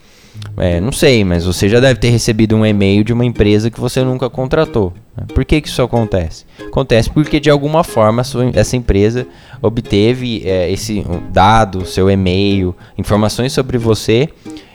É, 0.59 0.81
não 0.81 0.91
sei, 0.91 1.23
mas 1.23 1.45
você 1.45 1.69
já 1.69 1.81
deve 1.81 2.01
ter 2.01 2.09
recebido 2.09 2.57
um 2.57 2.65
e-mail 2.65 3.05
de 3.05 3.13
uma 3.13 3.25
empresa 3.25 3.71
que 3.71 3.79
você 3.79 4.03
nunca 4.03 4.31
contratou. 4.31 4.93
Né? 5.17 5.25
Por 5.35 5.45
que, 5.45 5.61
que 5.61 5.69
isso 5.69 5.83
acontece? 5.83 6.47
Acontece 6.67 7.11
porque 7.11 7.39
de 7.39 7.51
alguma 7.51 7.85
forma 7.85 8.25
sua, 8.25 8.51
essa 8.55 8.75
empresa 8.75 9.27
obteve 9.61 10.43
é, 10.47 10.71
esse 10.71 11.05
dado, 11.31 11.85
seu 11.85 12.11
e-mail, 12.11 12.75
informações 12.97 13.53
sobre 13.53 13.77
você 13.77 14.31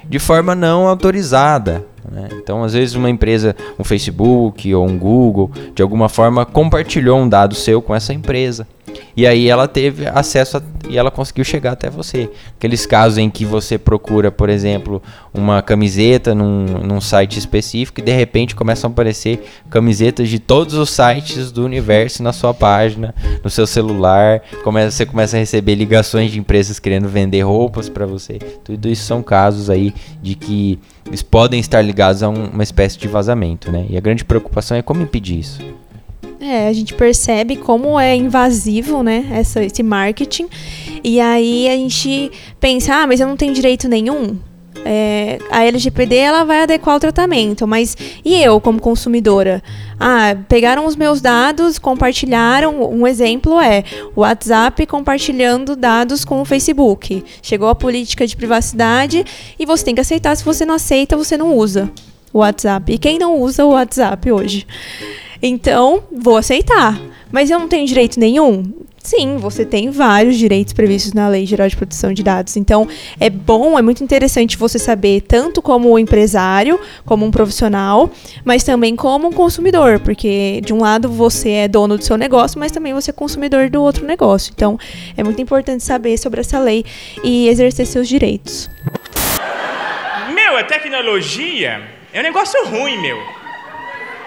de 0.08 0.20
forma 0.20 0.54
não 0.54 0.88
autorizada. 0.88 1.86
Né? 2.12 2.28
Então, 2.34 2.64
às 2.64 2.74
vezes, 2.74 2.96
uma 2.96 3.10
empresa, 3.10 3.56
um 3.80 3.84
Facebook 3.84 4.74
ou 4.74 4.88
um 4.88 4.98
Google, 4.98 5.52
de 5.74 5.82
alguma 5.82 6.10
forma 6.10 6.46
compartilhou 6.46 7.20
um 7.20 7.30
dado 7.30 7.56
seu 7.56 7.82
com 7.82 7.96
essa 7.96 8.14
empresa. 8.14 8.68
E 9.16 9.28
aí 9.28 9.48
ela 9.48 9.68
teve 9.68 10.08
acesso 10.08 10.58
a, 10.58 10.62
e 10.90 10.98
ela 10.98 11.12
conseguiu 11.12 11.44
chegar 11.44 11.74
até 11.74 11.90
você. 11.90 12.30
Aqueles 12.58 12.86
casos 12.86 13.18
em 13.18 13.30
que 13.30 13.46
você 13.46 13.78
procura, 13.78 14.32
por 14.32 14.50
exemplo, 14.50 15.02
uma 15.34 15.62
camiseta 15.62 16.34
num, 16.34 16.66
num 16.84 17.02
site 17.02 17.38
específico 17.38 18.00
e 18.00 18.04
de 18.04 18.12
repente 18.12 18.56
começam 18.56 18.90
a 18.90 18.92
aparecer 18.92 19.44
camisetas 19.70 20.30
de 20.30 20.40
todos 20.40 20.74
os 20.76 20.90
sites 20.90 21.52
do 21.52 21.66
universo 21.66 22.24
na 22.24 22.34
sua 22.34 22.54
página, 22.54 23.14
no 23.44 23.50
seu 23.50 23.68
celular. 23.68 24.42
Começa, 24.64 24.92
você 24.92 25.06
começa 25.06 25.38
a 25.38 25.40
receber 25.40 25.76
ligações 25.76 26.32
de 26.32 26.40
empresas 26.40 26.80
querendo 26.80 27.08
vender 27.08 27.42
roupas 27.42 27.90
para 27.90 28.06
você. 28.06 28.40
Tudo 28.64 28.90
isso 28.90 29.04
são 29.04 29.22
casos 29.22 29.70
aí 29.70 29.94
de 30.22 30.36
que 30.36 30.80
eles 31.06 31.22
podem 31.22 31.60
estar 31.60 31.82
ligados 31.82 32.24
a 32.24 32.30
um, 32.30 32.46
uma 32.46 32.64
espécie 32.64 32.98
de 32.98 33.08
vazamento, 33.08 33.72
né? 33.72 33.86
E 33.90 33.98
a 33.98 34.00
grande 34.00 34.24
preocupação 34.24 34.78
é 34.78 34.82
como 34.82 35.02
impedir 35.02 35.40
isso. 35.40 35.62
É, 36.42 36.68
a 36.68 36.74
gente 36.74 36.96
percebe 36.96 37.56
como 37.56 38.00
é 38.00 38.16
invasivo, 38.16 39.04
né, 39.04 39.28
essa, 39.32 39.64
esse 39.64 39.84
marketing. 39.84 40.48
E 41.04 41.20
aí 41.20 41.70
a 41.70 41.76
gente 41.76 42.32
pensa, 42.60 42.96
ah, 42.96 43.08
mas 43.08 43.20
eu 43.20 43.28
não 43.28 43.38
tenho 43.38 43.54
direito 43.54 43.88
nenhum. 43.88 44.40
É, 44.84 45.38
a 45.52 45.64
LGPD 45.64 46.16
ela 46.16 46.44
vai 46.44 46.64
adequar 46.64 46.96
o 46.96 47.00
tratamento, 47.00 47.68
mas 47.68 47.96
e 48.26 48.42
eu 48.42 48.60
como 48.60 48.82
consumidora? 48.82 49.62
Ah, 50.00 50.36
pegaram 50.50 50.88
os 50.88 50.96
meus 50.96 51.22
dados, 51.22 51.78
compartilharam. 51.78 52.92
Um 52.92 53.06
exemplo 53.06 53.60
é 53.60 53.84
o 54.16 54.22
WhatsApp 54.22 54.88
compartilhando 54.88 55.76
dados 55.76 56.26
com 56.26 56.42
o 56.42 56.46
Facebook. 56.46 57.24
Chegou 57.44 57.70
a 57.70 57.76
política 57.76 58.26
de 58.26 58.36
privacidade 58.36 59.24
e 59.60 59.66
você 59.68 59.86
tem 59.86 59.94
que 59.94 60.02
aceitar. 60.02 60.36
Se 60.36 60.44
você 60.44 60.66
não 60.66 60.74
aceita, 60.74 61.16
você 61.16 61.38
não 61.38 61.56
usa 61.56 61.92
o 62.34 62.40
WhatsApp. 62.40 62.94
E 62.94 62.98
quem 62.98 63.20
não 63.20 63.40
usa 63.40 63.64
o 63.64 63.74
WhatsApp 63.74 64.32
hoje? 64.32 64.66
Então, 65.42 66.04
vou 66.12 66.38
aceitar. 66.38 67.00
Mas 67.32 67.50
eu 67.50 67.58
não 67.58 67.68
tenho 67.68 67.88
direito 67.88 68.20
nenhum? 68.20 68.64
Sim, 69.04 69.38
você 69.38 69.66
tem 69.66 69.90
vários 69.90 70.38
direitos 70.38 70.74
previstos 70.74 71.14
na 71.14 71.28
Lei 71.28 71.44
Geral 71.44 71.68
de 71.68 71.76
Proteção 71.76 72.14
de 72.14 72.22
Dados. 72.22 72.56
Então, 72.56 72.88
é 73.20 73.32
bom, 73.32 73.78
é 73.78 73.82
muito 73.82 74.04
interessante 74.04 74.56
você 74.56 74.78
saber, 74.78 75.22
tanto 75.22 75.60
como 75.60 75.98
empresário, 75.98 76.80
como 77.04 77.26
um 77.26 77.32
profissional, 77.32 78.12
mas 78.46 78.64
também 78.64 78.96
como 78.96 79.30
um 79.30 79.32
consumidor, 79.32 80.00
porque 80.00 80.62
de 80.64 80.72
um 80.72 80.82
lado 80.82 81.10
você 81.10 81.50
é 81.50 81.68
dono 81.68 81.98
do 81.98 82.04
seu 82.04 82.16
negócio, 82.16 82.60
mas 82.60 82.72
também 82.72 82.94
você 82.94 83.10
é 83.10 83.14
consumidor 83.14 83.72
do 83.72 83.82
outro 83.82 84.06
negócio. 84.06 84.54
Então, 84.56 84.78
é 85.18 85.24
muito 85.24 85.42
importante 85.42 85.84
saber 85.84 86.16
sobre 86.18 86.42
essa 86.42 86.60
lei 86.60 86.86
e 87.24 87.48
exercer 87.48 87.88
seus 87.88 88.08
direitos. 88.08 88.70
Meu, 90.36 90.58
a 90.58 90.64
tecnologia 90.64 91.82
é 92.14 92.20
um 92.20 92.24
negócio 92.24 92.64
ruim, 92.68 93.02
meu. 93.02 93.18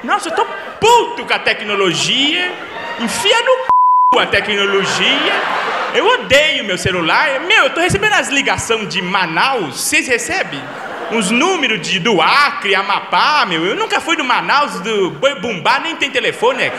Nossa, 0.03 0.29
eu 0.29 0.35
tô 0.35 0.45
puto 0.85 1.25
com 1.25 1.33
a 1.33 1.39
tecnologia. 1.39 2.53
Enfia 3.01 3.43
no 3.43 4.19
c... 4.19 4.23
a 4.23 4.27
tecnologia. 4.27 5.33
Eu 5.95 6.07
odeio 6.07 6.65
meu 6.65 6.77
celular. 6.77 7.41
Meu, 7.41 7.65
eu 7.65 7.71
tô 7.71 7.81
recebendo 7.81 8.13
as 8.13 8.29
ligações 8.29 8.87
de 8.89 9.01
Manaus. 9.01 9.81
Vocês 9.81 10.07
recebem? 10.07 10.63
Uns 11.11 11.31
números 11.31 11.81
de, 11.81 11.99
do 11.99 12.21
Acre, 12.21 12.75
Amapá, 12.75 13.47
meu. 13.47 13.65
Eu 13.65 13.77
nunca 13.77 13.99
fui 13.99 14.15
do 14.15 14.25
Manaus, 14.25 14.81
do 14.81 15.11
Boi 15.13 15.41
Bumbá, 15.41 15.79
nem 15.79 15.97
tem 15.97 16.11
telefone. 16.11 16.71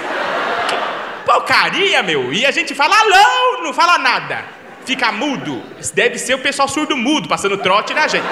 Porcaria, 1.25 2.03
meu. 2.03 2.31
E 2.31 2.45
a 2.45 2.51
gente 2.51 2.75
fala 2.75 2.95
alô, 2.99 3.63
não 3.63 3.73
fala 3.73 3.97
nada. 3.97 4.45
Fica 4.85 5.11
mudo. 5.11 5.63
Deve 5.95 6.19
ser 6.19 6.35
o 6.35 6.39
pessoal 6.39 6.67
surdo 6.67 6.95
mudo 6.95 7.27
passando 7.27 7.57
trote 7.57 7.91
na 7.95 8.07
gente. 8.07 8.27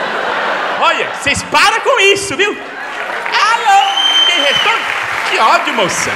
Olha, 0.80 1.10
vocês 1.16 1.42
param 1.44 1.80
com 1.80 2.00
isso, 2.00 2.38
viu? 2.38 2.52
Alô, 2.52 3.80
ninguém 4.20 4.42
responde. 4.44 5.03
Que 5.30 5.40
ódio, 5.40 5.74
moça! 5.74 6.12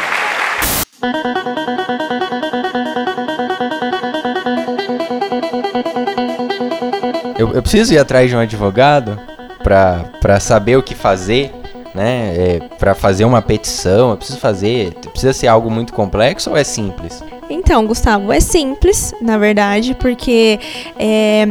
Eu, 7.38 7.54
eu 7.54 7.62
preciso 7.62 7.94
ir 7.94 8.00
atrás 8.00 8.30
de 8.30 8.36
um 8.36 8.40
advogado 8.40 9.20
para 9.64 10.40
saber 10.40 10.78
o 10.78 10.84
que 10.84 10.96
fazer, 10.96 11.52
né? 11.94 12.34
É, 12.36 12.60
para 12.80 12.96
fazer 12.96 13.26
uma 13.26 13.42
petição, 13.42 14.12
eu 14.12 14.18
preciso 14.18 14.40
fazer. 14.40 14.94
Precisa 15.12 15.34
ser 15.34 15.48
algo 15.48 15.70
muito 15.70 15.94
complexo 15.94 16.50
ou 16.50 16.58
é 16.58 16.64
simples? 16.64 17.24
Então, 17.50 17.86
Gustavo, 17.86 18.32
é 18.32 18.40
simples, 18.40 19.14
na 19.22 19.38
verdade, 19.38 19.96
porque 19.96 20.60
é, 20.98 21.48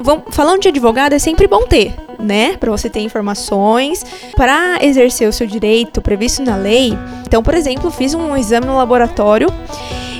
vamos, 0.00 0.34
falando 0.34 0.62
de 0.62 0.68
advogado 0.68 1.12
é 1.12 1.18
sempre 1.18 1.46
bom 1.46 1.62
ter, 1.62 1.94
né? 2.18 2.56
Para 2.56 2.70
você 2.70 2.90
ter 2.90 3.00
informações, 3.00 4.04
para 4.36 4.78
exercer 4.82 5.28
o 5.28 5.32
seu 5.32 5.46
direito 5.46 6.00
previsto 6.02 6.42
na 6.42 6.56
lei. 6.56 6.96
Então, 7.26 7.42
por 7.42 7.54
exemplo, 7.54 7.90
fiz 7.90 8.14
um 8.14 8.36
exame 8.36 8.66
no 8.66 8.76
laboratório 8.76 9.48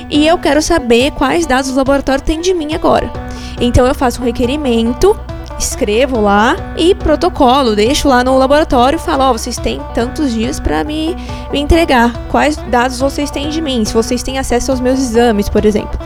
e 0.09 0.25
eu 0.25 0.37
quero 0.37 0.61
saber 0.61 1.11
quais 1.11 1.45
dados 1.45 1.69
o 1.71 1.75
laboratório 1.75 2.23
tem 2.23 2.41
de 2.41 2.53
mim 2.53 2.73
agora. 2.73 3.11
Então, 3.59 3.85
eu 3.85 3.93
faço 3.93 4.21
um 4.21 4.25
requerimento 4.25 5.17
escrevo 5.59 6.21
lá 6.21 6.55
e 6.77 6.95
protocolo, 6.95 7.75
deixo 7.75 8.07
lá 8.07 8.23
no 8.23 8.37
laboratório 8.37 8.95
e 8.95 8.99
falo, 8.99 9.29
oh, 9.29 9.33
vocês 9.33 9.57
têm 9.57 9.81
tantos 9.93 10.31
dias 10.31 10.59
para 10.59 10.83
me, 10.83 11.15
me 11.51 11.59
entregar. 11.59 12.13
Quais 12.29 12.55
dados 12.55 12.99
vocês 12.99 13.29
têm 13.29 13.49
de 13.49 13.61
mim? 13.61 13.83
Se 13.83 13.93
vocês 13.93 14.23
têm 14.23 14.39
acesso 14.39 14.71
aos 14.71 14.79
meus 14.79 14.99
exames, 14.99 15.49
por 15.49 15.65
exemplo. 15.65 15.99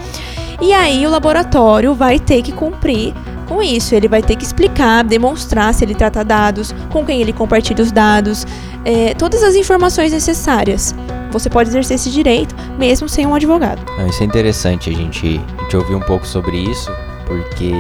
E 0.60 0.74
aí 0.74 1.06
o 1.06 1.10
laboratório 1.10 1.94
vai 1.94 2.20
ter 2.20 2.42
que 2.42 2.52
cumprir 2.52 3.14
com 3.54 3.62
isso, 3.62 3.94
ele 3.94 4.08
vai 4.08 4.24
ter 4.24 4.36
que 4.36 4.44
explicar, 4.44 5.04
demonstrar 5.04 5.72
se 5.76 5.86
ele 5.86 5.94
trata 5.94 6.24
dados, 6.24 6.74
com 6.92 7.06
quem 7.06 7.22
ele 7.22 7.32
compartilha 7.32 7.84
os 7.84 7.92
dados, 7.92 8.48
é, 8.84 9.14
todas 9.14 9.44
as 9.44 9.54
informações 9.54 10.12
necessárias. 10.12 10.96
Você 11.32 11.52
pode 11.52 11.70
exercer 11.70 11.96
esse 11.96 12.10
direito 12.10 12.56
mesmo 12.80 13.08
sem 13.08 13.28
um 13.28 13.36
advogado. 13.36 13.80
Isso 14.10 14.24
é 14.24 14.26
interessante 14.26 14.90
a 14.90 14.94
gente, 14.94 15.40
a 15.58 15.62
gente 15.64 15.78
ouvir 15.78 15.94
um 15.94 16.00
pouco 16.00 16.26
sobre 16.26 16.58
isso, 16.58 16.92
porque 17.28 17.72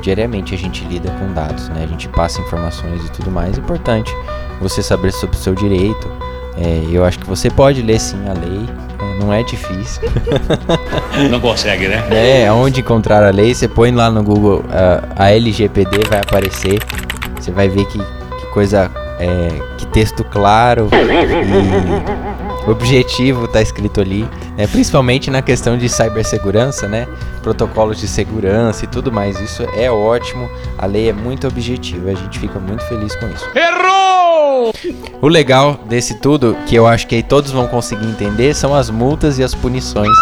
diariamente 0.00 0.54
a 0.54 0.58
gente 0.58 0.84
lida 0.84 1.10
com 1.10 1.32
dados, 1.32 1.68
né? 1.70 1.82
A 1.82 1.86
gente 1.88 2.08
passa 2.10 2.40
informações 2.40 3.04
e 3.04 3.10
tudo 3.10 3.32
mais. 3.32 3.58
É 3.58 3.60
importante 3.60 4.12
você 4.60 4.80
saber 4.80 5.12
sobre 5.12 5.36
o 5.36 5.38
seu 5.38 5.56
direito. 5.56 6.08
É, 6.56 6.84
eu 6.88 7.04
acho 7.04 7.18
que 7.18 7.26
você 7.26 7.50
pode 7.50 7.82
ler 7.82 7.98
sim 7.98 8.28
a 8.28 8.32
lei, 8.32 8.64
não 9.18 9.32
é 9.32 9.42
difícil. 9.42 10.02
Não 11.30 11.40
consegue, 11.40 11.86
né? 11.86 12.02
É, 12.10 12.50
onde 12.52 12.80
encontrar 12.80 13.22
a 13.22 13.30
lei, 13.30 13.54
você 13.54 13.68
põe 13.68 13.92
lá 13.92 14.10
no 14.10 14.22
Google 14.22 14.60
uh, 14.60 15.12
a 15.16 15.30
LGPD, 15.30 16.08
vai 16.08 16.18
aparecer. 16.18 16.80
Você 17.38 17.50
vai 17.50 17.68
ver 17.68 17.84
que, 17.86 17.98
que 17.98 18.46
coisa, 18.52 18.90
é, 19.20 19.48
que 19.78 19.86
texto 19.86 20.24
claro 20.24 20.88
e 22.66 22.70
objetivo 22.70 23.44
está 23.44 23.60
escrito 23.60 24.00
ali. 24.00 24.28
Né? 24.56 24.66
Principalmente 24.66 25.30
na 25.30 25.42
questão 25.42 25.76
de 25.76 25.88
cibersegurança, 25.88 26.88
né? 26.88 27.06
Protocolos 27.42 27.98
de 27.98 28.08
segurança 28.08 28.84
e 28.84 28.88
tudo 28.88 29.12
mais. 29.12 29.40
Isso 29.40 29.62
é 29.76 29.90
ótimo. 29.90 30.48
A 30.78 30.86
lei 30.86 31.08
é 31.08 31.12
muito 31.12 31.46
objetiva. 31.46 32.10
A 32.10 32.14
gente 32.14 32.38
fica 32.38 32.58
muito 32.58 32.84
feliz 32.86 33.14
com 33.16 33.26
isso. 33.28 33.48
Errou! 33.54 33.93
O 35.20 35.28
legal 35.28 35.80
desse 35.88 36.14
tudo, 36.20 36.56
que 36.66 36.74
eu 36.74 36.86
acho 36.86 37.06
que 37.06 37.14
aí 37.14 37.22
todos 37.22 37.50
vão 37.50 37.66
conseguir 37.66 38.06
entender, 38.06 38.54
são 38.54 38.74
as 38.74 38.90
multas 38.90 39.38
e 39.38 39.42
as 39.42 39.54
punições 39.54 40.16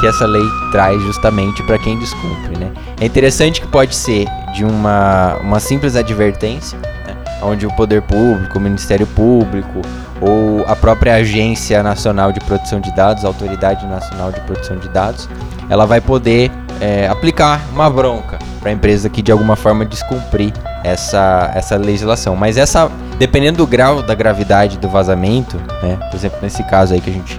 que 0.00 0.06
essa 0.06 0.26
lei 0.26 0.42
traz 0.72 1.00
justamente 1.02 1.62
para 1.64 1.78
quem 1.78 1.98
descumpre, 1.98 2.58
né? 2.58 2.72
É 3.00 3.04
interessante 3.04 3.60
que 3.60 3.66
pode 3.66 3.94
ser 3.94 4.26
de 4.54 4.64
uma, 4.64 5.36
uma 5.42 5.60
simples 5.60 5.94
advertência, 5.94 6.78
né? 7.06 7.14
onde 7.42 7.66
o 7.66 7.72
poder 7.76 8.02
público, 8.02 8.58
o 8.58 8.60
Ministério 8.60 9.06
Público 9.06 9.82
ou 10.20 10.64
a 10.66 10.74
própria 10.74 11.14
Agência 11.16 11.82
Nacional 11.82 12.32
de 12.32 12.40
Proteção 12.40 12.80
de 12.80 12.94
Dados, 12.94 13.24
a 13.24 13.28
Autoridade 13.28 13.86
Nacional 13.86 14.32
de 14.32 14.40
Proteção 14.40 14.78
de 14.78 14.88
Dados, 14.88 15.28
ela 15.68 15.86
vai 15.86 16.00
poder 16.00 16.50
é, 16.80 17.06
aplicar 17.06 17.60
uma 17.72 17.88
bronca 17.88 18.38
para 18.58 18.70
a 18.70 18.72
empresa 18.72 19.08
que 19.08 19.22
de 19.22 19.32
alguma 19.32 19.56
forma 19.56 19.84
descumprir 19.84 20.52
essa, 20.84 21.50
essa 21.54 21.76
legislação. 21.76 22.36
Mas 22.36 22.56
essa, 22.56 22.90
dependendo 23.18 23.58
do 23.58 23.66
grau 23.66 24.02
da 24.02 24.14
gravidade 24.14 24.78
do 24.78 24.88
vazamento, 24.88 25.56
né, 25.82 25.96
por 26.10 26.16
exemplo, 26.16 26.38
nesse 26.42 26.62
caso 26.64 26.94
aí 26.94 27.00
que 27.00 27.10
a 27.10 27.12
gente 27.12 27.38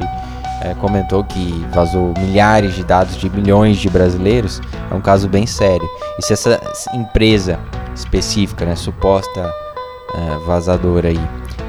é, 0.61 0.73
comentou 0.75 1.23
que 1.23 1.65
vazou 1.71 2.13
milhares 2.19 2.75
de 2.75 2.83
dados 2.83 3.15
de 3.17 3.29
milhões 3.29 3.77
de 3.77 3.89
brasileiros, 3.89 4.61
é 4.89 4.93
um 4.93 5.01
caso 5.01 5.27
bem 5.27 5.45
sério. 5.45 5.87
E 6.19 6.25
se 6.25 6.33
essa 6.33 6.59
empresa 6.93 7.59
específica, 7.95 8.65
né, 8.65 8.75
suposta 8.75 9.41
é, 10.13 10.37
vazadora 10.45 11.09
aí, 11.09 11.19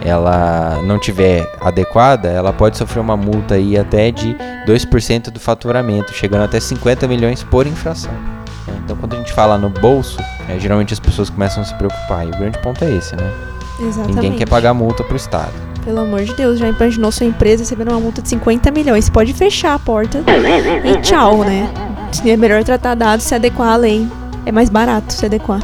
ela 0.04 0.80
não 0.82 0.98
tiver 0.98 1.50
adequada, 1.60 2.28
ela 2.28 2.52
pode 2.52 2.76
sofrer 2.76 3.00
uma 3.00 3.16
multa 3.16 3.54
aí 3.54 3.78
até 3.78 4.10
de 4.10 4.36
2% 4.66 5.30
do 5.30 5.38
faturamento, 5.38 6.12
chegando 6.12 6.42
até 6.42 6.58
50 6.58 7.06
milhões 7.06 7.42
por 7.44 7.66
infração. 7.66 8.12
Então, 8.84 8.96
quando 8.96 9.14
a 9.14 9.16
gente 9.16 9.32
fala 9.32 9.58
no 9.58 9.68
bolso, 9.68 10.18
é, 10.48 10.58
geralmente 10.58 10.92
as 10.92 11.00
pessoas 11.00 11.30
começam 11.30 11.62
a 11.62 11.66
se 11.66 11.74
preocupar. 11.74 12.26
E 12.26 12.28
o 12.28 12.32
grande 12.32 12.58
ponto 12.58 12.84
é 12.84 12.90
esse, 12.90 13.14
né? 13.16 13.30
Exatamente. 13.80 14.14
Ninguém 14.14 14.38
quer 14.38 14.48
pagar 14.48 14.74
multa 14.74 15.02
pro 15.02 15.16
Estado. 15.16 15.52
Pelo 15.84 16.00
amor 16.00 16.22
de 16.22 16.32
Deus, 16.34 16.58
já 16.58 16.68
imaginou 16.68 17.10
sua 17.10 17.26
empresa 17.26 17.62
recebendo 17.62 17.88
uma 17.90 17.98
multa 18.00 18.22
de 18.22 18.28
50 18.28 18.70
milhões? 18.70 19.06
Você 19.06 19.10
pode 19.10 19.32
fechar 19.32 19.74
a 19.74 19.78
porta 19.78 20.22
e 20.84 21.00
tchau, 21.00 21.38
né? 21.44 21.68
É 22.24 22.36
melhor 22.36 22.62
tratar 22.62 22.94
dados, 22.94 23.24
se 23.24 23.34
adequar 23.34 23.70
à 23.70 23.76
lei. 23.76 24.06
É 24.46 24.52
mais 24.52 24.68
barato 24.68 25.12
se 25.12 25.26
adequar. 25.26 25.60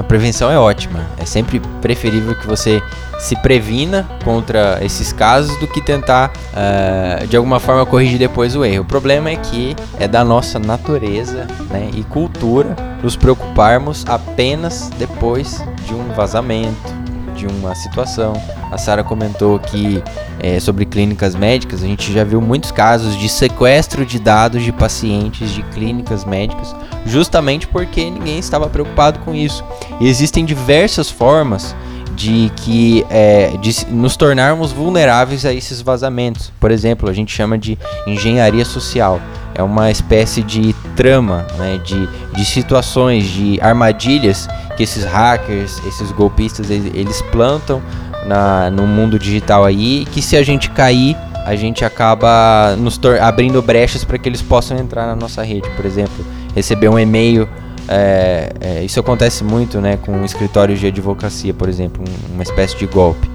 A 0.00 0.02
prevenção 0.02 0.50
é 0.50 0.58
ótima. 0.58 1.04
É 1.18 1.26
sempre 1.26 1.60
preferível 1.82 2.34
que 2.34 2.46
você 2.46 2.82
se 3.18 3.36
previna 3.36 4.08
contra 4.24 4.78
esses 4.82 5.12
casos 5.12 5.54
do 5.58 5.68
que 5.68 5.82
tentar 5.82 6.32
uh, 6.32 7.26
de 7.26 7.36
alguma 7.36 7.60
forma 7.60 7.84
corrigir 7.84 8.18
depois 8.18 8.56
o 8.56 8.64
erro. 8.64 8.80
O 8.80 8.86
problema 8.86 9.28
é 9.28 9.36
que 9.36 9.76
é 9.98 10.08
da 10.08 10.24
nossa 10.24 10.58
natureza 10.58 11.46
né, 11.68 11.90
e 11.94 12.02
cultura 12.02 12.74
nos 13.02 13.14
preocuparmos 13.14 14.06
apenas 14.08 14.90
depois 14.98 15.62
de 15.86 15.92
um 15.92 16.08
vazamento, 16.14 16.94
de 17.40 17.46
uma 17.46 17.74
situação. 17.74 18.34
A 18.70 18.76
Sara 18.76 19.02
comentou 19.02 19.58
que 19.58 20.02
é, 20.38 20.60
sobre 20.60 20.84
clínicas 20.84 21.34
médicas, 21.34 21.82
a 21.82 21.86
gente 21.86 22.12
já 22.12 22.22
viu 22.22 22.40
muitos 22.40 22.70
casos 22.70 23.16
de 23.16 23.28
sequestro 23.28 24.04
de 24.04 24.18
dados 24.18 24.62
de 24.62 24.72
pacientes 24.72 25.50
de 25.50 25.62
clínicas 25.64 26.24
médicas, 26.24 26.74
justamente 27.06 27.66
porque 27.66 28.10
ninguém 28.10 28.38
estava 28.38 28.68
preocupado 28.68 29.18
com 29.20 29.34
isso. 29.34 29.64
E 30.00 30.08
existem 30.08 30.44
diversas 30.44 31.10
formas 31.10 31.74
de 32.14 32.52
que 32.56 33.06
é, 33.08 33.56
de 33.60 33.86
nos 33.86 34.16
tornarmos 34.16 34.72
vulneráveis 34.72 35.46
a 35.46 35.54
esses 35.54 35.80
vazamentos. 35.80 36.52
Por 36.60 36.70
exemplo, 36.70 37.08
a 37.08 37.12
gente 37.12 37.34
chama 37.34 37.56
de 37.56 37.78
engenharia 38.06 38.64
social. 38.64 39.20
É 39.60 39.62
uma 39.62 39.90
espécie 39.90 40.42
de 40.42 40.74
trama, 40.96 41.46
né, 41.58 41.78
de, 41.84 42.08
de 42.34 42.44
situações, 42.46 43.24
de 43.24 43.60
armadilhas 43.60 44.48
que 44.74 44.82
esses 44.82 45.04
hackers, 45.04 45.82
esses 45.86 46.10
golpistas, 46.12 46.70
eles, 46.70 47.20
plantam 47.30 47.82
na, 48.26 48.70
no 48.70 48.86
mundo 48.86 49.18
digital 49.18 49.66
aí, 49.66 50.06
que 50.12 50.22
se 50.22 50.34
a 50.34 50.42
gente 50.42 50.70
cair, 50.70 51.14
a 51.44 51.54
gente 51.54 51.84
acaba 51.84 52.74
nos 52.78 52.98
abrindo 53.20 53.60
brechas 53.60 54.02
para 54.02 54.16
que 54.16 54.26
eles 54.26 54.40
possam 54.40 54.78
entrar 54.78 55.06
na 55.06 55.14
nossa 55.14 55.42
rede. 55.42 55.68
Por 55.76 55.84
exemplo, 55.84 56.24
receber 56.54 56.88
um 56.88 56.98
e-mail 56.98 57.46
é, 57.86 58.52
é, 58.60 58.82
isso 58.82 58.98
acontece 58.98 59.44
muito 59.44 59.78
né, 59.78 59.98
com 59.98 60.24
escritórios 60.24 60.80
de 60.80 60.86
advocacia, 60.86 61.52
por 61.52 61.68
exemplo, 61.68 62.02
um, 62.02 62.34
uma 62.34 62.42
espécie 62.42 62.78
de 62.78 62.86
golpe. 62.86 63.28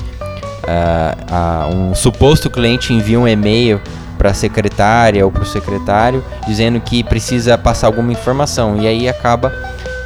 Uh, 0.63 1.71
uh, 1.71 1.75
um 1.75 1.93
suposto 1.93 2.49
cliente 2.49 2.91
envia 2.91 3.19
um 3.19 3.27
e-mail 3.27 3.79
para 4.15 4.31
a 4.31 4.33
secretária 4.33 5.25
ou 5.25 5.31
para 5.31 5.43
o 5.43 5.45
secretário 5.45 6.23
dizendo 6.47 6.79
que 6.79 7.03
precisa 7.03 7.57
passar 7.57 7.87
alguma 7.87 8.11
informação 8.11 8.77
e 8.81 8.87
aí 8.87 9.07
acaba 9.07 9.51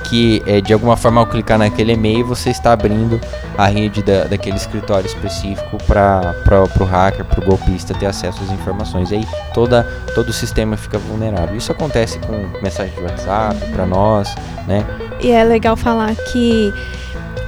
que 0.09 0.41
é, 0.47 0.59
de 0.59 0.73
alguma 0.73 0.97
forma 0.97 1.21
ao 1.21 1.27
clicar 1.27 1.59
naquele 1.59 1.93
e-mail 1.93 2.25
você 2.25 2.49
está 2.49 2.73
abrindo 2.73 3.21
a 3.55 3.67
rede 3.67 4.01
da, 4.01 4.23
daquele 4.23 4.57
escritório 4.57 5.05
específico 5.05 5.77
para 5.85 6.33
o 6.79 6.83
hacker, 6.83 7.23
para 7.23 7.39
o 7.39 7.45
golpista 7.45 7.93
ter 7.93 8.07
acesso 8.07 8.41
às 8.43 8.49
informações. 8.49 9.11
E 9.11 9.15
aí 9.15 9.27
toda, 9.53 9.83
todo 10.15 10.29
o 10.29 10.33
sistema 10.33 10.75
fica 10.75 10.97
vulnerável. 10.97 11.55
Isso 11.55 11.71
acontece 11.71 12.17
com 12.19 12.33
mensagem 12.61 12.93
de 12.95 13.01
WhatsApp 13.01 13.55
para 13.71 13.85
nós, 13.85 14.33
né? 14.67 14.83
E 15.21 15.29
é 15.29 15.43
legal 15.43 15.75
falar 15.75 16.15
que 16.15 16.73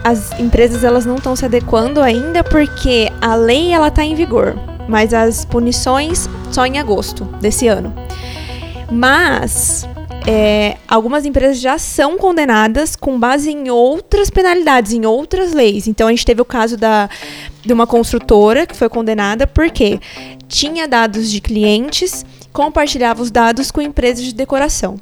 as 0.03 0.37
empresas 0.39 0.83
elas 0.83 1.05
não 1.05 1.15
estão 1.15 1.35
se 1.35 1.45
adequando 1.45 2.01
ainda 2.01 2.43
porque 2.43 3.11
a 3.21 3.35
lei 3.35 3.71
ela 3.71 3.87
está 3.87 4.03
em 4.03 4.15
vigor, 4.15 4.55
mas 4.91 5.13
as 5.13 5.45
punições 5.45 6.29
só 6.51 6.65
em 6.65 6.77
agosto 6.77 7.23
desse 7.39 7.67
ano. 7.67 7.93
Mas 8.91 9.87
é, 10.27 10.75
algumas 10.85 11.25
empresas 11.25 11.61
já 11.61 11.77
são 11.77 12.17
condenadas 12.17 12.97
com 12.97 13.17
base 13.17 13.49
em 13.49 13.69
outras 13.69 14.29
penalidades, 14.29 14.91
em 14.91 15.05
outras 15.05 15.53
leis. 15.53 15.87
Então 15.87 16.07
a 16.07 16.11
gente 16.11 16.25
teve 16.25 16.41
o 16.41 16.45
caso 16.45 16.75
da, 16.75 17.09
de 17.65 17.71
uma 17.71 17.87
construtora 17.87 18.67
que 18.67 18.75
foi 18.75 18.89
condenada 18.89 19.47
porque 19.47 19.99
tinha 20.49 20.89
dados 20.89 21.31
de 21.31 21.39
clientes, 21.39 22.25
compartilhava 22.51 23.23
os 23.23 23.31
dados 23.31 23.71
com 23.71 23.81
empresas 23.81 24.25
de 24.25 24.33
decoração. 24.33 24.99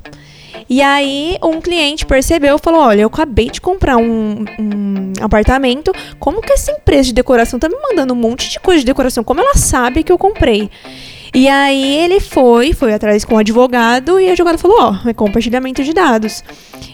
E 0.70 0.82
aí 0.82 1.38
um 1.42 1.60
cliente 1.60 2.06
percebeu 2.06 2.56
e 2.56 2.60
falou: 2.60 2.82
Olha, 2.82 3.02
eu 3.02 3.08
acabei 3.08 3.50
de 3.50 3.60
comprar 3.60 3.98
um, 3.98 4.46
um, 4.60 5.14
apartamento. 5.20 5.92
Como 6.20 6.42
que 6.42 6.54
essa 6.54 6.72
empresa 6.72 7.06
de 7.06 7.14
decoração 7.14 7.60
tá 7.60 7.68
me 7.68 7.76
mandando 7.76 8.14
um 8.14 8.18
monte 8.18 8.50
de 8.50 8.60
coisa 8.60 8.82
de 8.82 8.86
decoração? 8.86 9.24
Como 9.24 9.42
ela 9.42 9.56
sabe 9.56 10.04
que 10.04 10.12
eu 10.12 10.18
comprei? 10.18 10.70
E 11.34 11.48
aí 11.48 11.98
ele 11.98 12.20
foi, 12.20 12.74
foi 12.74 12.94
atrás 12.94 13.24
com 13.24 13.36
o 13.36 13.38
advogado 13.38 14.20
e 14.20 14.30
a 14.30 14.32
advogada 14.32 14.58
falou: 14.60 14.78
Ó, 14.80 14.96
oh, 15.04 15.10
é 15.10 15.14
compartilhamento 15.14 15.84
de 15.84 15.94
dados. 15.94 16.44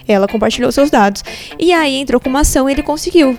Ela 0.08 0.28
compartilhou 0.28 0.72
seus 0.72 0.90
dados. 0.90 1.24
E 1.60 1.74
aí 1.74 1.96
entrou 1.96 2.22
com 2.22 2.30
uma 2.30 2.42
ação 2.42 2.70
e 2.70 2.74
ele 2.74 2.84
conseguiu 2.84 3.38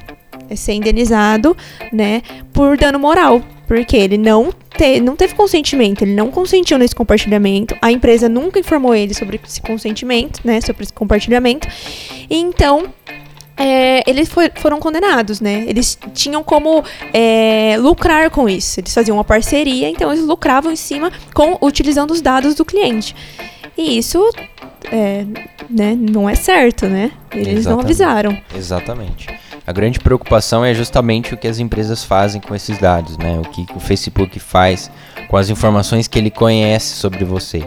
ser 0.55 0.75
indenizado, 0.75 1.57
né, 1.93 2.23
por 2.53 2.77
dano 2.77 2.99
moral. 2.99 3.43
Porque 3.67 3.97
ele 3.97 4.17
não, 4.17 4.53
te, 4.77 5.01
não 5.01 5.17
teve 5.17 5.35
consentimento, 5.35 6.03
ele 6.03 6.15
não 6.15 6.31
consentiu 6.31 6.79
nesse 6.79 6.95
compartilhamento, 6.95 7.77
a 7.81 7.91
empresa 7.91 8.29
nunca 8.29 8.59
informou 8.59 8.95
ele 8.95 9.15
sobre 9.15 9.41
esse 9.45 9.61
consentimento, 9.61 10.41
né, 10.45 10.61
sobre 10.61 10.85
esse 10.85 10.93
compartilhamento. 10.93 11.69
E 12.29 12.37
então, 12.37 12.93
é, 13.57 14.09
eles 14.09 14.29
foi, 14.29 14.51
foram 14.57 14.79
condenados, 14.79 15.41
né? 15.41 15.65
Eles 15.67 15.99
tinham 16.13 16.45
como 16.45 16.85
é, 17.13 17.77
lucrar 17.79 18.31
com 18.31 18.49
isso. 18.49 18.81
Eles 18.81 18.93
faziam 18.93 19.17
uma 19.17 19.25
parceria, 19.25 19.89
então 19.89 20.13
eles 20.13 20.25
lucravam 20.25 20.71
em 20.71 20.77
cima 20.77 21.11
com 21.33 21.57
utilizando 21.63 22.11
os 22.11 22.21
dados 22.21 22.55
do 22.55 22.65
cliente. 22.65 23.17
E 23.77 23.97
isso 23.97 24.31
é, 24.93 25.25
né, 25.71 25.97
não 25.99 26.29
é 26.29 26.35
certo, 26.35 26.87
né? 26.87 27.11
Eles 27.33 27.59
Exatamente. 27.59 27.69
não 27.69 27.81
avisaram. 27.81 28.39
Exatamente. 28.55 29.46
A 29.67 29.73
grande 29.73 29.99
preocupação 29.99 30.65
é 30.65 30.73
justamente 30.73 31.35
o 31.35 31.37
que 31.37 31.49
as 31.49 31.59
empresas 31.59 32.05
fazem 32.05 32.41
com 32.41 32.55
esses 32.55 32.79
dados, 32.79 33.19
né? 33.19 33.39
O 33.39 33.43
que 33.43 33.67
o 33.75 33.81
Facebook 33.81 34.39
faz 34.39 34.91
com 35.29 35.37
as 35.37 35.51
informações 35.51 36.07
que 36.07 36.19
ele 36.19 36.31
conhece 36.31 36.95
sobre 36.95 37.25
você. 37.25 37.67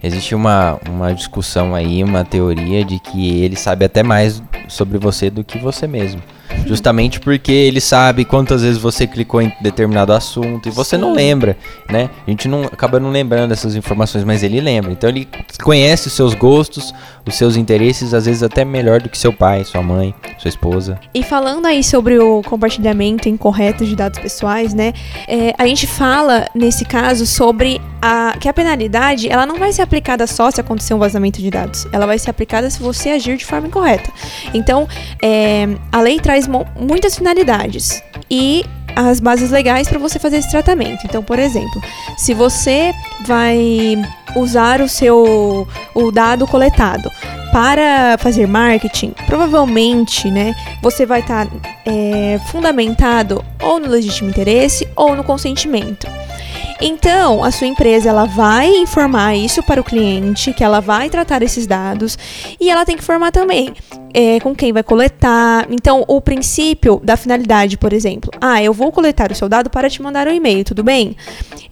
Existe 0.00 0.32
uma, 0.32 0.78
uma 0.88 1.12
discussão 1.12 1.74
aí, 1.74 2.04
uma 2.04 2.24
teoria 2.24 2.84
de 2.84 3.00
que 3.00 3.42
ele 3.42 3.56
sabe 3.56 3.84
até 3.84 4.02
mais 4.02 4.40
sobre 4.68 4.96
você 4.96 5.28
do 5.28 5.42
que 5.42 5.58
você 5.58 5.88
mesmo. 5.88 6.22
Justamente 6.66 7.20
porque 7.20 7.52
ele 7.52 7.80
sabe 7.80 8.24
quantas 8.24 8.62
vezes 8.62 8.78
você 8.78 9.06
clicou 9.06 9.40
em 9.40 9.52
determinado 9.60 10.12
assunto 10.12 10.68
e 10.68 10.70
você 10.70 10.96
Sim. 10.96 11.02
não 11.02 11.14
lembra, 11.14 11.56
né? 11.90 12.10
A 12.26 12.30
gente 12.30 12.48
não 12.48 12.64
acaba 12.64 13.00
não 13.00 13.10
lembrando 13.10 13.50
dessas 13.50 13.74
informações, 13.74 14.24
mas 14.24 14.42
ele 14.42 14.60
lembra. 14.60 14.92
Então 14.92 15.08
ele 15.08 15.28
conhece 15.62 16.08
os 16.08 16.12
seus 16.12 16.34
gostos, 16.34 16.92
os 17.26 17.34
seus 17.34 17.56
interesses, 17.56 18.14
às 18.14 18.26
vezes 18.26 18.42
até 18.42 18.64
melhor 18.64 19.00
do 19.00 19.08
que 19.08 19.18
seu 19.18 19.32
pai, 19.32 19.64
sua 19.64 19.82
mãe, 19.82 20.14
sua 20.38 20.48
esposa. 20.48 20.98
E 21.14 21.22
falando 21.22 21.66
aí 21.66 21.82
sobre 21.82 22.18
o 22.18 22.42
compartilhamento 22.42 23.28
incorreto 23.28 23.84
de 23.84 23.94
dados 23.96 24.18
pessoais, 24.18 24.74
né? 24.74 24.92
É, 25.26 25.54
a 25.56 25.66
gente 25.66 25.86
fala 25.86 26.46
nesse 26.54 26.84
caso 26.84 27.26
sobre 27.26 27.80
a, 28.00 28.36
que 28.38 28.48
a 28.48 28.52
penalidade 28.52 29.28
ela 29.28 29.46
não 29.46 29.56
vai 29.56 29.72
ser 29.72 29.82
aplicada 29.82 30.26
só 30.26 30.50
se 30.50 30.60
acontecer 30.60 30.94
um 30.94 30.98
vazamento 30.98 31.40
de 31.40 31.50
dados. 31.50 31.86
Ela 31.92 32.06
vai 32.06 32.18
ser 32.18 32.30
aplicada 32.30 32.68
se 32.70 32.80
você 32.80 33.10
agir 33.10 33.36
de 33.36 33.44
forma 33.44 33.68
incorreta. 33.68 34.10
Então, 34.54 34.88
é, 35.22 35.68
a 35.92 36.00
lei 36.00 36.20
traz 36.20 36.46
muitas 36.78 37.16
finalidades 37.16 38.02
e 38.30 38.64
as 38.96 39.20
bases 39.20 39.50
legais 39.50 39.88
para 39.88 39.98
você 39.98 40.18
fazer 40.18 40.38
esse 40.38 40.50
tratamento. 40.50 41.04
Então, 41.04 41.22
por 41.22 41.38
exemplo, 41.38 41.80
se 42.16 42.34
você 42.34 42.92
vai 43.24 43.96
usar 44.34 44.80
o 44.80 44.88
seu 44.88 45.68
o 45.94 46.10
dado 46.10 46.46
coletado 46.46 47.10
para 47.52 48.18
fazer 48.18 48.46
marketing, 48.46 49.14
provavelmente, 49.26 50.30
né, 50.30 50.54
você 50.82 51.06
vai 51.06 51.20
estar 51.20 51.46
tá, 51.46 51.52
é, 51.86 52.38
fundamentado 52.50 53.44
ou 53.62 53.78
no 53.78 53.88
legítimo 53.88 54.28
interesse 54.28 54.86
ou 54.94 55.14
no 55.16 55.24
consentimento. 55.24 56.06
Então, 56.80 57.42
a 57.42 57.50
sua 57.50 57.66
empresa 57.66 58.08
ela 58.08 58.24
vai 58.24 58.68
informar 58.68 59.34
isso 59.34 59.62
para 59.64 59.80
o 59.80 59.84
cliente, 59.84 60.52
que 60.52 60.62
ela 60.62 60.80
vai 60.80 61.10
tratar 61.10 61.42
esses 61.42 61.66
dados 61.66 62.16
e 62.60 62.70
ela 62.70 62.84
tem 62.84 62.96
que 62.96 63.02
informar 63.02 63.32
também 63.32 63.74
é, 64.14 64.38
com 64.40 64.54
quem 64.54 64.72
vai 64.72 64.82
coletar. 64.82 65.66
Então, 65.70 66.04
o 66.06 66.20
princípio 66.20 67.00
da 67.02 67.16
finalidade, 67.16 67.76
por 67.76 67.92
exemplo, 67.92 68.30
ah, 68.40 68.62
eu 68.62 68.72
vou 68.72 68.92
coletar 68.92 69.32
o 69.32 69.34
seu 69.34 69.48
dado 69.48 69.68
para 69.68 69.90
te 69.90 70.00
mandar 70.00 70.28
um 70.28 70.32
e-mail, 70.32 70.64
tudo 70.64 70.84
bem? 70.84 71.16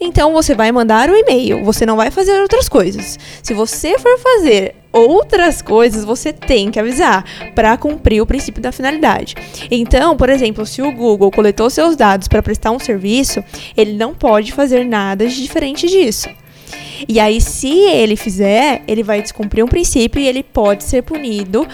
Então, 0.01 0.33
você 0.33 0.55
vai 0.55 0.73
mandar 0.73 1.09
o 1.09 1.17
e-mail, 1.17 1.65
você 1.65 1.87
não 1.87 1.97
vai 1.97 2.11
fazer 2.11 2.41
outras 2.41 2.69
coisas. 2.69 3.19
Se 3.43 3.55
você 3.55 3.99
for 3.99 4.19
fazer 4.19 4.75
outras 4.97 5.61
coisas, 5.61 6.05
você 6.05 6.33
tem 6.33 6.71
que 6.71 6.81
avisar 6.81 7.25
para 7.55 7.77
cumprir 7.77 8.21
o 8.21 8.27
princípio 8.27 8.63
da 8.63 8.73
finalidade. 8.73 9.35
Então, 9.71 10.17
por 10.17 10.29
exemplo, 10.29 10.65
se 10.65 10.81
o 10.83 10.91
Google 10.91 11.31
coletou 11.31 11.69
seus 11.69 11.97
dados 11.97 12.29
para 12.29 12.43
prestar 12.43 12.71
um 12.71 12.79
serviço, 12.79 13.45
ele 13.77 13.93
não 13.93 14.15
pode 14.15 14.53
fazer 14.53 14.85
nada 14.85 15.27
de 15.27 15.43
diferente 15.43 15.87
disso. 15.87 16.29
E 17.09 17.21
aí, 17.21 17.41
se 17.41 17.69
ele 17.69 18.17
fizer, 18.17 18.83
ele 18.89 19.03
vai 19.03 19.21
descumprir 19.21 19.65
um 19.65 19.69
princípio 19.69 20.21
e 20.21 20.27
ele 20.27 20.43
pode 20.43 20.85
ser 20.85 21.03
punido 21.03 21.67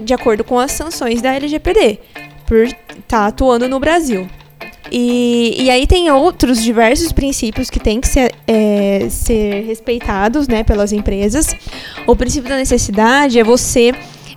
de 0.00 0.14
acordo 0.14 0.44
com 0.44 0.58
as 0.58 0.72
sanções 0.72 1.20
da 1.20 1.34
LGPD 1.34 1.98
por 2.46 2.58
estar 2.58 2.74
tá 3.08 3.26
atuando 3.26 3.68
no 3.68 3.80
Brasil. 3.80 4.28
E, 4.90 5.54
e 5.58 5.70
aí 5.70 5.86
tem 5.86 6.10
outros 6.10 6.62
diversos 6.62 7.12
princípios 7.12 7.70
que 7.70 7.80
têm 7.80 8.00
que 8.00 8.08
ser, 8.08 8.32
é, 8.46 9.06
ser 9.10 9.64
respeitados 9.64 10.46
né, 10.46 10.62
pelas 10.62 10.92
empresas. 10.92 11.54
O 12.06 12.14
princípio 12.14 12.48
da 12.48 12.56
necessidade 12.56 13.38
é 13.38 13.44
você 13.44 13.92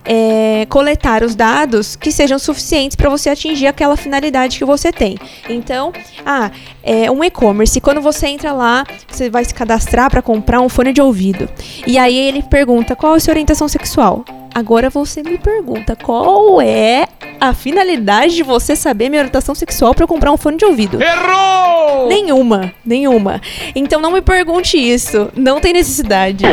é, 0.07 0.65
coletar 0.69 1.21
os 1.21 1.35
dados 1.35 1.95
que 1.95 2.11
sejam 2.11 2.39
suficientes 2.39 2.95
para 2.95 3.09
você 3.09 3.29
atingir 3.29 3.67
aquela 3.67 3.97
finalidade 3.97 4.57
que 4.57 4.65
você 4.65 4.91
tem. 4.91 5.17
Então, 5.49 5.91
ah, 6.25 6.49
é 6.81 7.11
um 7.11 7.23
e-commerce. 7.23 7.81
Quando 7.81 8.01
você 8.01 8.27
entra 8.27 8.53
lá, 8.53 8.85
você 9.07 9.29
vai 9.29 9.43
se 9.43 9.53
cadastrar 9.53 10.09
para 10.09 10.21
comprar 10.21 10.61
um 10.61 10.69
fone 10.69 10.93
de 10.93 11.01
ouvido. 11.01 11.49
E 11.85 11.97
aí 11.97 12.17
ele 12.17 12.41
pergunta 12.41 12.95
qual 12.95 13.15
é 13.15 13.17
a 13.17 13.19
sua 13.19 13.33
orientação 13.33 13.67
sexual. 13.67 14.23
Agora 14.57 14.89
você 14.89 15.21
me 15.21 15.37
pergunta 15.37 15.95
qual 15.95 16.59
é 16.59 17.07
a 17.39 17.53
finalidade 17.53 18.33
de 18.33 18.41
você 18.41 18.75
saber 18.75 19.07
minha 19.07 19.21
orientação 19.21 19.53
sexual 19.53 19.93
para 19.93 20.07
comprar 20.07 20.31
um 20.31 20.37
fone 20.37 20.57
de 20.57 20.65
ouvido? 20.65 20.99
Errou! 20.99 22.07
Nenhuma, 22.07 22.73
nenhuma. 22.83 23.39
Então 23.75 24.01
não 24.01 24.11
me 24.11 24.19
pergunte 24.19 24.75
isso, 24.75 25.29
não 25.35 25.59
tem 25.61 25.73
necessidade. 25.73 26.43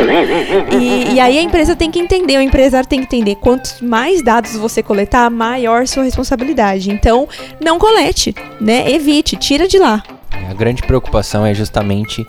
E, 0.71 1.15
e 1.15 1.19
aí 1.19 1.39
a 1.39 1.41
empresa 1.41 1.75
tem 1.75 1.89
que 1.89 1.97
entender, 1.97 2.37
o 2.37 2.41
empresário 2.41 2.87
tem 2.87 2.99
que 2.99 3.05
entender 3.05 3.37
quantos 3.37 3.81
mais 3.81 4.23
dados 4.23 4.55
você 4.55 4.83
coletar, 4.83 5.27
maior 5.31 5.87
sua 5.87 6.03
responsabilidade. 6.03 6.91
Então 6.91 7.27
não 7.59 7.79
colete, 7.79 8.35
né? 8.61 8.87
Evite, 8.91 9.35
tira 9.35 9.67
de 9.67 9.79
lá. 9.79 10.03
A 10.47 10.53
grande 10.53 10.83
preocupação 10.83 11.43
é 11.43 11.55
justamente 11.55 12.23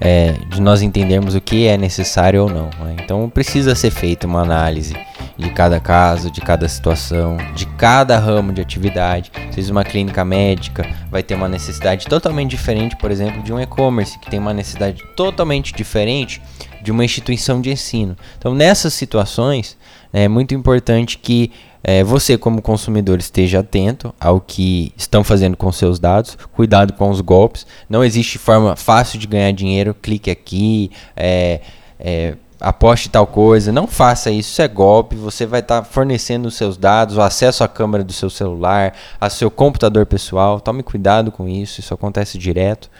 é, 0.00 0.34
de 0.48 0.60
nós 0.60 0.82
entendermos 0.82 1.36
o 1.36 1.40
que 1.40 1.68
é 1.68 1.76
necessário 1.76 2.42
ou 2.42 2.50
não. 2.50 2.68
Né? 2.80 2.96
Então 3.04 3.30
precisa 3.30 3.76
ser 3.76 3.92
feita 3.92 4.26
uma 4.26 4.42
análise 4.42 4.96
de 5.40 5.50
cada 5.50 5.80
caso, 5.80 6.30
de 6.30 6.40
cada 6.40 6.68
situação, 6.68 7.36
de 7.54 7.66
cada 7.66 8.18
ramo 8.18 8.52
de 8.52 8.60
atividade. 8.60 9.32
Se 9.50 9.70
uma 9.70 9.84
clínica 9.84 10.24
médica 10.24 10.86
vai 11.10 11.22
ter 11.22 11.34
uma 11.34 11.48
necessidade 11.48 12.06
totalmente 12.06 12.50
diferente, 12.50 12.96
por 12.96 13.10
exemplo, 13.10 13.42
de 13.42 13.52
um 13.52 13.60
e-commerce 13.60 14.18
que 14.18 14.30
tem 14.30 14.38
uma 14.38 14.54
necessidade 14.54 15.02
totalmente 15.16 15.72
diferente 15.72 16.40
de 16.82 16.90
uma 16.90 17.04
instituição 17.04 17.60
de 17.60 17.70
ensino. 17.70 18.16
Então 18.38 18.54
nessas 18.54 18.94
situações 18.94 19.76
é 20.12 20.28
muito 20.28 20.54
importante 20.54 21.18
que 21.18 21.50
é, 21.82 22.04
você, 22.04 22.36
como 22.36 22.60
consumidor, 22.60 23.18
esteja 23.18 23.60
atento 23.60 24.14
ao 24.20 24.40
que 24.40 24.92
estão 24.96 25.24
fazendo 25.24 25.56
com 25.56 25.72
seus 25.72 25.98
dados, 25.98 26.36
cuidado 26.52 26.92
com 26.92 27.08
os 27.08 27.20
golpes. 27.20 27.66
Não 27.88 28.04
existe 28.04 28.38
forma 28.38 28.76
fácil 28.76 29.18
de 29.18 29.26
ganhar 29.26 29.50
dinheiro, 29.52 29.94
clique 29.94 30.30
aqui, 30.30 30.90
é, 31.16 31.60
é, 31.98 32.34
aposte 32.60 33.08
tal 33.08 33.26
coisa. 33.26 33.72
Não 33.72 33.86
faça 33.86 34.30
isso, 34.30 34.50
isso 34.50 34.62
é 34.62 34.68
golpe. 34.68 35.16
Você 35.16 35.46
vai 35.46 35.60
estar 35.60 35.82
tá 35.82 35.84
fornecendo 35.84 36.48
os 36.48 36.54
seus 36.54 36.76
dados, 36.76 37.16
o 37.16 37.22
acesso 37.22 37.64
à 37.64 37.68
câmera 37.68 38.04
do 38.04 38.12
seu 38.12 38.28
celular, 38.28 38.92
ao 39.20 39.30
seu 39.30 39.50
computador 39.50 40.04
pessoal. 40.06 40.60
Tome 40.60 40.82
cuidado 40.82 41.32
com 41.32 41.48
isso, 41.48 41.80
isso 41.80 41.94
acontece 41.94 42.36
direto. 42.36 42.90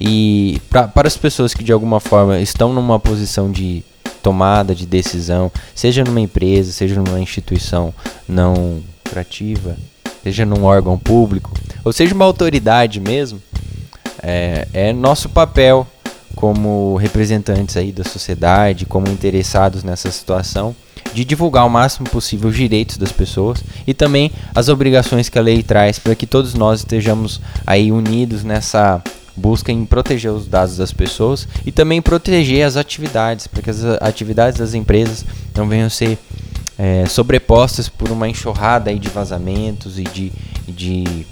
E 0.00 0.60
pra, 0.70 0.88
para 0.88 1.06
as 1.06 1.16
pessoas 1.16 1.54
que 1.54 1.62
de 1.62 1.72
alguma 1.72 2.00
forma 2.00 2.40
estão 2.40 2.72
numa 2.72 2.98
posição 2.98 3.50
de 3.50 3.84
tomada 4.22 4.74
de 4.74 4.86
decisão, 4.86 5.52
seja 5.74 6.02
numa 6.02 6.20
empresa, 6.20 6.72
seja 6.72 6.94
numa 6.94 7.20
instituição 7.20 7.92
não 8.26 8.82
lucrativa, 9.04 9.76
seja 10.22 10.46
num 10.46 10.64
órgão 10.64 10.98
público, 10.98 11.52
ou 11.84 11.92
seja 11.92 12.14
uma 12.14 12.24
autoridade 12.24 12.98
mesmo, 12.98 13.40
é, 14.22 14.66
é 14.72 14.92
nosso 14.94 15.28
papel 15.28 15.86
como 16.34 16.96
representantes 16.96 17.76
aí 17.76 17.92
da 17.92 18.04
sociedade, 18.04 18.86
como 18.86 19.08
interessados 19.08 19.82
nessa 19.82 20.10
situação, 20.10 20.74
de 21.12 21.24
divulgar 21.24 21.66
o 21.66 21.70
máximo 21.70 22.08
possível 22.08 22.50
os 22.50 22.56
direitos 22.56 22.96
das 22.96 23.12
pessoas 23.12 23.62
e 23.86 23.94
também 23.94 24.30
as 24.54 24.68
obrigações 24.68 25.28
que 25.28 25.38
a 25.38 25.42
lei 25.42 25.62
traz 25.62 25.98
para 25.98 26.14
que 26.14 26.26
todos 26.26 26.54
nós 26.54 26.80
estejamos 26.80 27.40
aí 27.66 27.92
unidos 27.92 28.42
nessa 28.42 29.02
busca 29.36 29.72
em 29.72 29.84
proteger 29.84 30.30
os 30.30 30.46
dados 30.46 30.76
das 30.76 30.92
pessoas 30.92 31.48
e 31.66 31.72
também 31.72 32.00
proteger 32.00 32.64
as 32.64 32.76
atividades, 32.76 33.46
para 33.46 33.62
que 33.62 33.70
as 33.70 33.84
atividades 34.00 34.58
das 34.58 34.74
empresas 34.74 35.24
não 35.54 35.68
venham 35.68 35.86
a 35.86 35.90
ser 35.90 36.18
é, 36.78 37.06
sobrepostas 37.06 37.88
por 37.88 38.10
uma 38.10 38.28
enxurrada 38.28 38.90
aí 38.90 38.98
de 38.98 39.08
vazamentos 39.08 39.98
e 39.98 40.04
de, 40.04 40.32
de, 40.68 41.26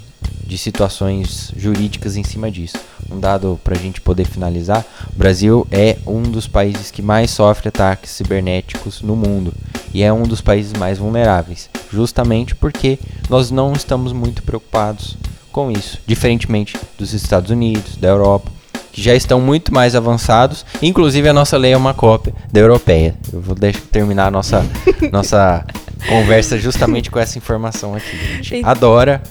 de 0.45 0.57
situações 0.57 1.53
jurídicas 1.55 2.15
em 2.15 2.23
cima 2.23 2.49
disso. 2.51 2.77
Um 3.13 3.19
dado 3.19 3.59
para 3.63 3.75
a 3.75 3.79
gente 3.79 4.01
poder 4.01 4.25
finalizar: 4.25 4.83
o 5.13 5.17
Brasil 5.17 5.67
é 5.71 5.97
um 6.07 6.23
dos 6.23 6.47
países 6.47 6.89
que 6.89 7.01
mais 7.01 7.29
sofre 7.29 7.69
ataques 7.69 8.09
cibernéticos 8.11 9.01
no 9.01 9.15
mundo 9.15 9.53
e 9.93 10.01
é 10.01 10.11
um 10.11 10.23
dos 10.23 10.41
países 10.41 10.73
mais 10.73 10.97
vulneráveis, 10.97 11.69
justamente 11.91 12.55
porque 12.55 12.97
nós 13.29 13.51
não 13.51 13.73
estamos 13.73 14.11
muito 14.11 14.41
preocupados 14.41 15.15
com 15.51 15.69
isso, 15.69 15.99
diferentemente 16.07 16.75
dos 16.97 17.13
Estados 17.13 17.51
Unidos, 17.51 17.95
da 17.97 18.07
Europa, 18.07 18.51
que 18.91 19.01
já 19.01 19.13
estão 19.13 19.39
muito 19.39 19.71
mais 19.71 19.95
avançados. 19.95 20.65
Inclusive 20.81 21.29
a 21.29 21.33
nossa 21.33 21.55
lei 21.57 21.73
é 21.73 21.77
uma 21.77 21.93
cópia 21.93 22.33
da 22.51 22.59
europeia. 22.59 23.15
Eu 23.31 23.39
vou 23.39 23.53
deixar 23.53 23.81
terminar 23.91 24.27
a 24.27 24.31
nossa 24.31 24.65
nossa 25.11 25.63
conversa 26.09 26.57
justamente 26.57 27.11
com 27.11 27.19
essa 27.19 27.37
informação 27.37 27.93
aqui. 27.93 28.15
A 28.15 28.41
gente 28.41 28.65
adora 28.65 29.21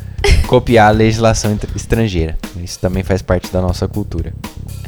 copiar 0.47 0.89
a 0.89 0.91
legislação 0.91 1.59
estrangeira. 1.75 2.39
Isso 2.63 2.79
também 2.79 3.03
faz 3.03 3.23
parte 3.23 3.53
da 3.53 3.61
nossa 3.61 3.89
cultura. 3.89 4.33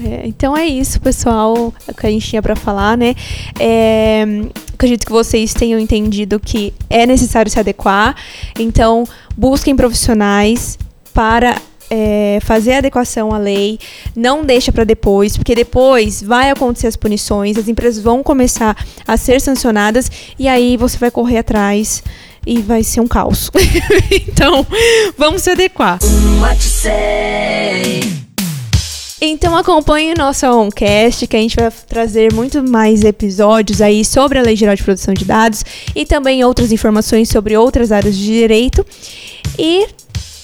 É, 0.02 0.26
então 0.26 0.56
é 0.56 0.66
isso, 0.66 1.00
pessoal, 1.00 1.72
é 1.86 1.90
o 1.90 1.94
que 1.94 2.06
a 2.06 2.10
gente 2.10 2.28
tinha 2.28 2.42
para 2.42 2.56
falar, 2.56 2.96
né? 2.96 3.14
É, 3.58 4.24
acredito 4.72 5.06
que 5.06 5.12
vocês 5.12 5.54
tenham 5.54 5.78
entendido 5.78 6.40
que 6.40 6.74
é 6.90 7.06
necessário 7.06 7.50
se 7.50 7.58
adequar. 7.58 8.16
Então, 8.58 9.04
busquem 9.36 9.76
profissionais, 9.76 10.78
para 11.14 11.56
é, 11.88 12.38
fazer 12.42 12.74
adequação 12.74 13.32
à 13.32 13.38
lei, 13.38 13.78
não 14.16 14.44
deixa 14.44 14.72
para 14.72 14.82
depois, 14.82 15.36
porque 15.36 15.54
depois 15.54 16.20
vai 16.20 16.50
acontecer 16.50 16.88
as 16.88 16.96
punições, 16.96 17.56
as 17.56 17.68
empresas 17.68 18.02
vão 18.02 18.22
começar 18.22 18.76
a 19.06 19.16
ser 19.16 19.40
sancionadas 19.40 20.10
e 20.36 20.48
aí 20.48 20.76
você 20.76 20.98
vai 20.98 21.10
correr 21.10 21.38
atrás 21.38 22.02
e 22.46 22.60
vai 22.60 22.82
ser 22.82 23.00
um 23.00 23.08
caos. 23.08 23.50
então, 24.10 24.66
vamos 25.16 25.42
se 25.42 25.50
adequar. 25.50 25.98
Então 29.20 29.56
acompanhe 29.56 30.12
o 30.12 30.18
nosso 30.18 30.46
Oncast, 30.46 31.26
que 31.26 31.36
a 31.36 31.40
gente 31.40 31.56
vai 31.56 31.70
trazer 31.88 32.32
muito 32.32 32.62
mais 32.62 33.02
episódios 33.02 33.80
aí 33.80 34.04
sobre 34.04 34.38
a 34.38 34.42
Lei 34.42 34.54
Geral 34.54 34.76
de 34.76 34.82
Proteção 34.82 35.14
de 35.14 35.24
Dados 35.24 35.64
e 35.94 36.04
também 36.04 36.44
outras 36.44 36.70
informações 36.70 37.30
sobre 37.30 37.56
outras 37.56 37.90
áreas 37.90 38.14
de 38.14 38.24
direito. 38.24 38.84
E 39.58 39.86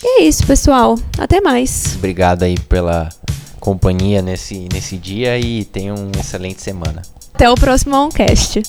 é 0.03 0.23
isso, 0.23 0.47
pessoal. 0.47 0.99
Até 1.19 1.43
mais. 1.43 1.95
Obrigado 1.97 2.43
aí 2.43 2.59
pela 2.59 3.11
companhia 3.59 4.23
nesse, 4.23 4.67
nesse 4.73 4.97
dia 4.97 5.39
e 5.39 5.65
tenha 5.65 5.95
uma 5.95 6.19
excelente 6.19 6.63
semana. 6.63 7.03
Até 7.35 7.51
o 7.51 7.55
próximo 7.55 7.95
Oncast. 7.97 8.63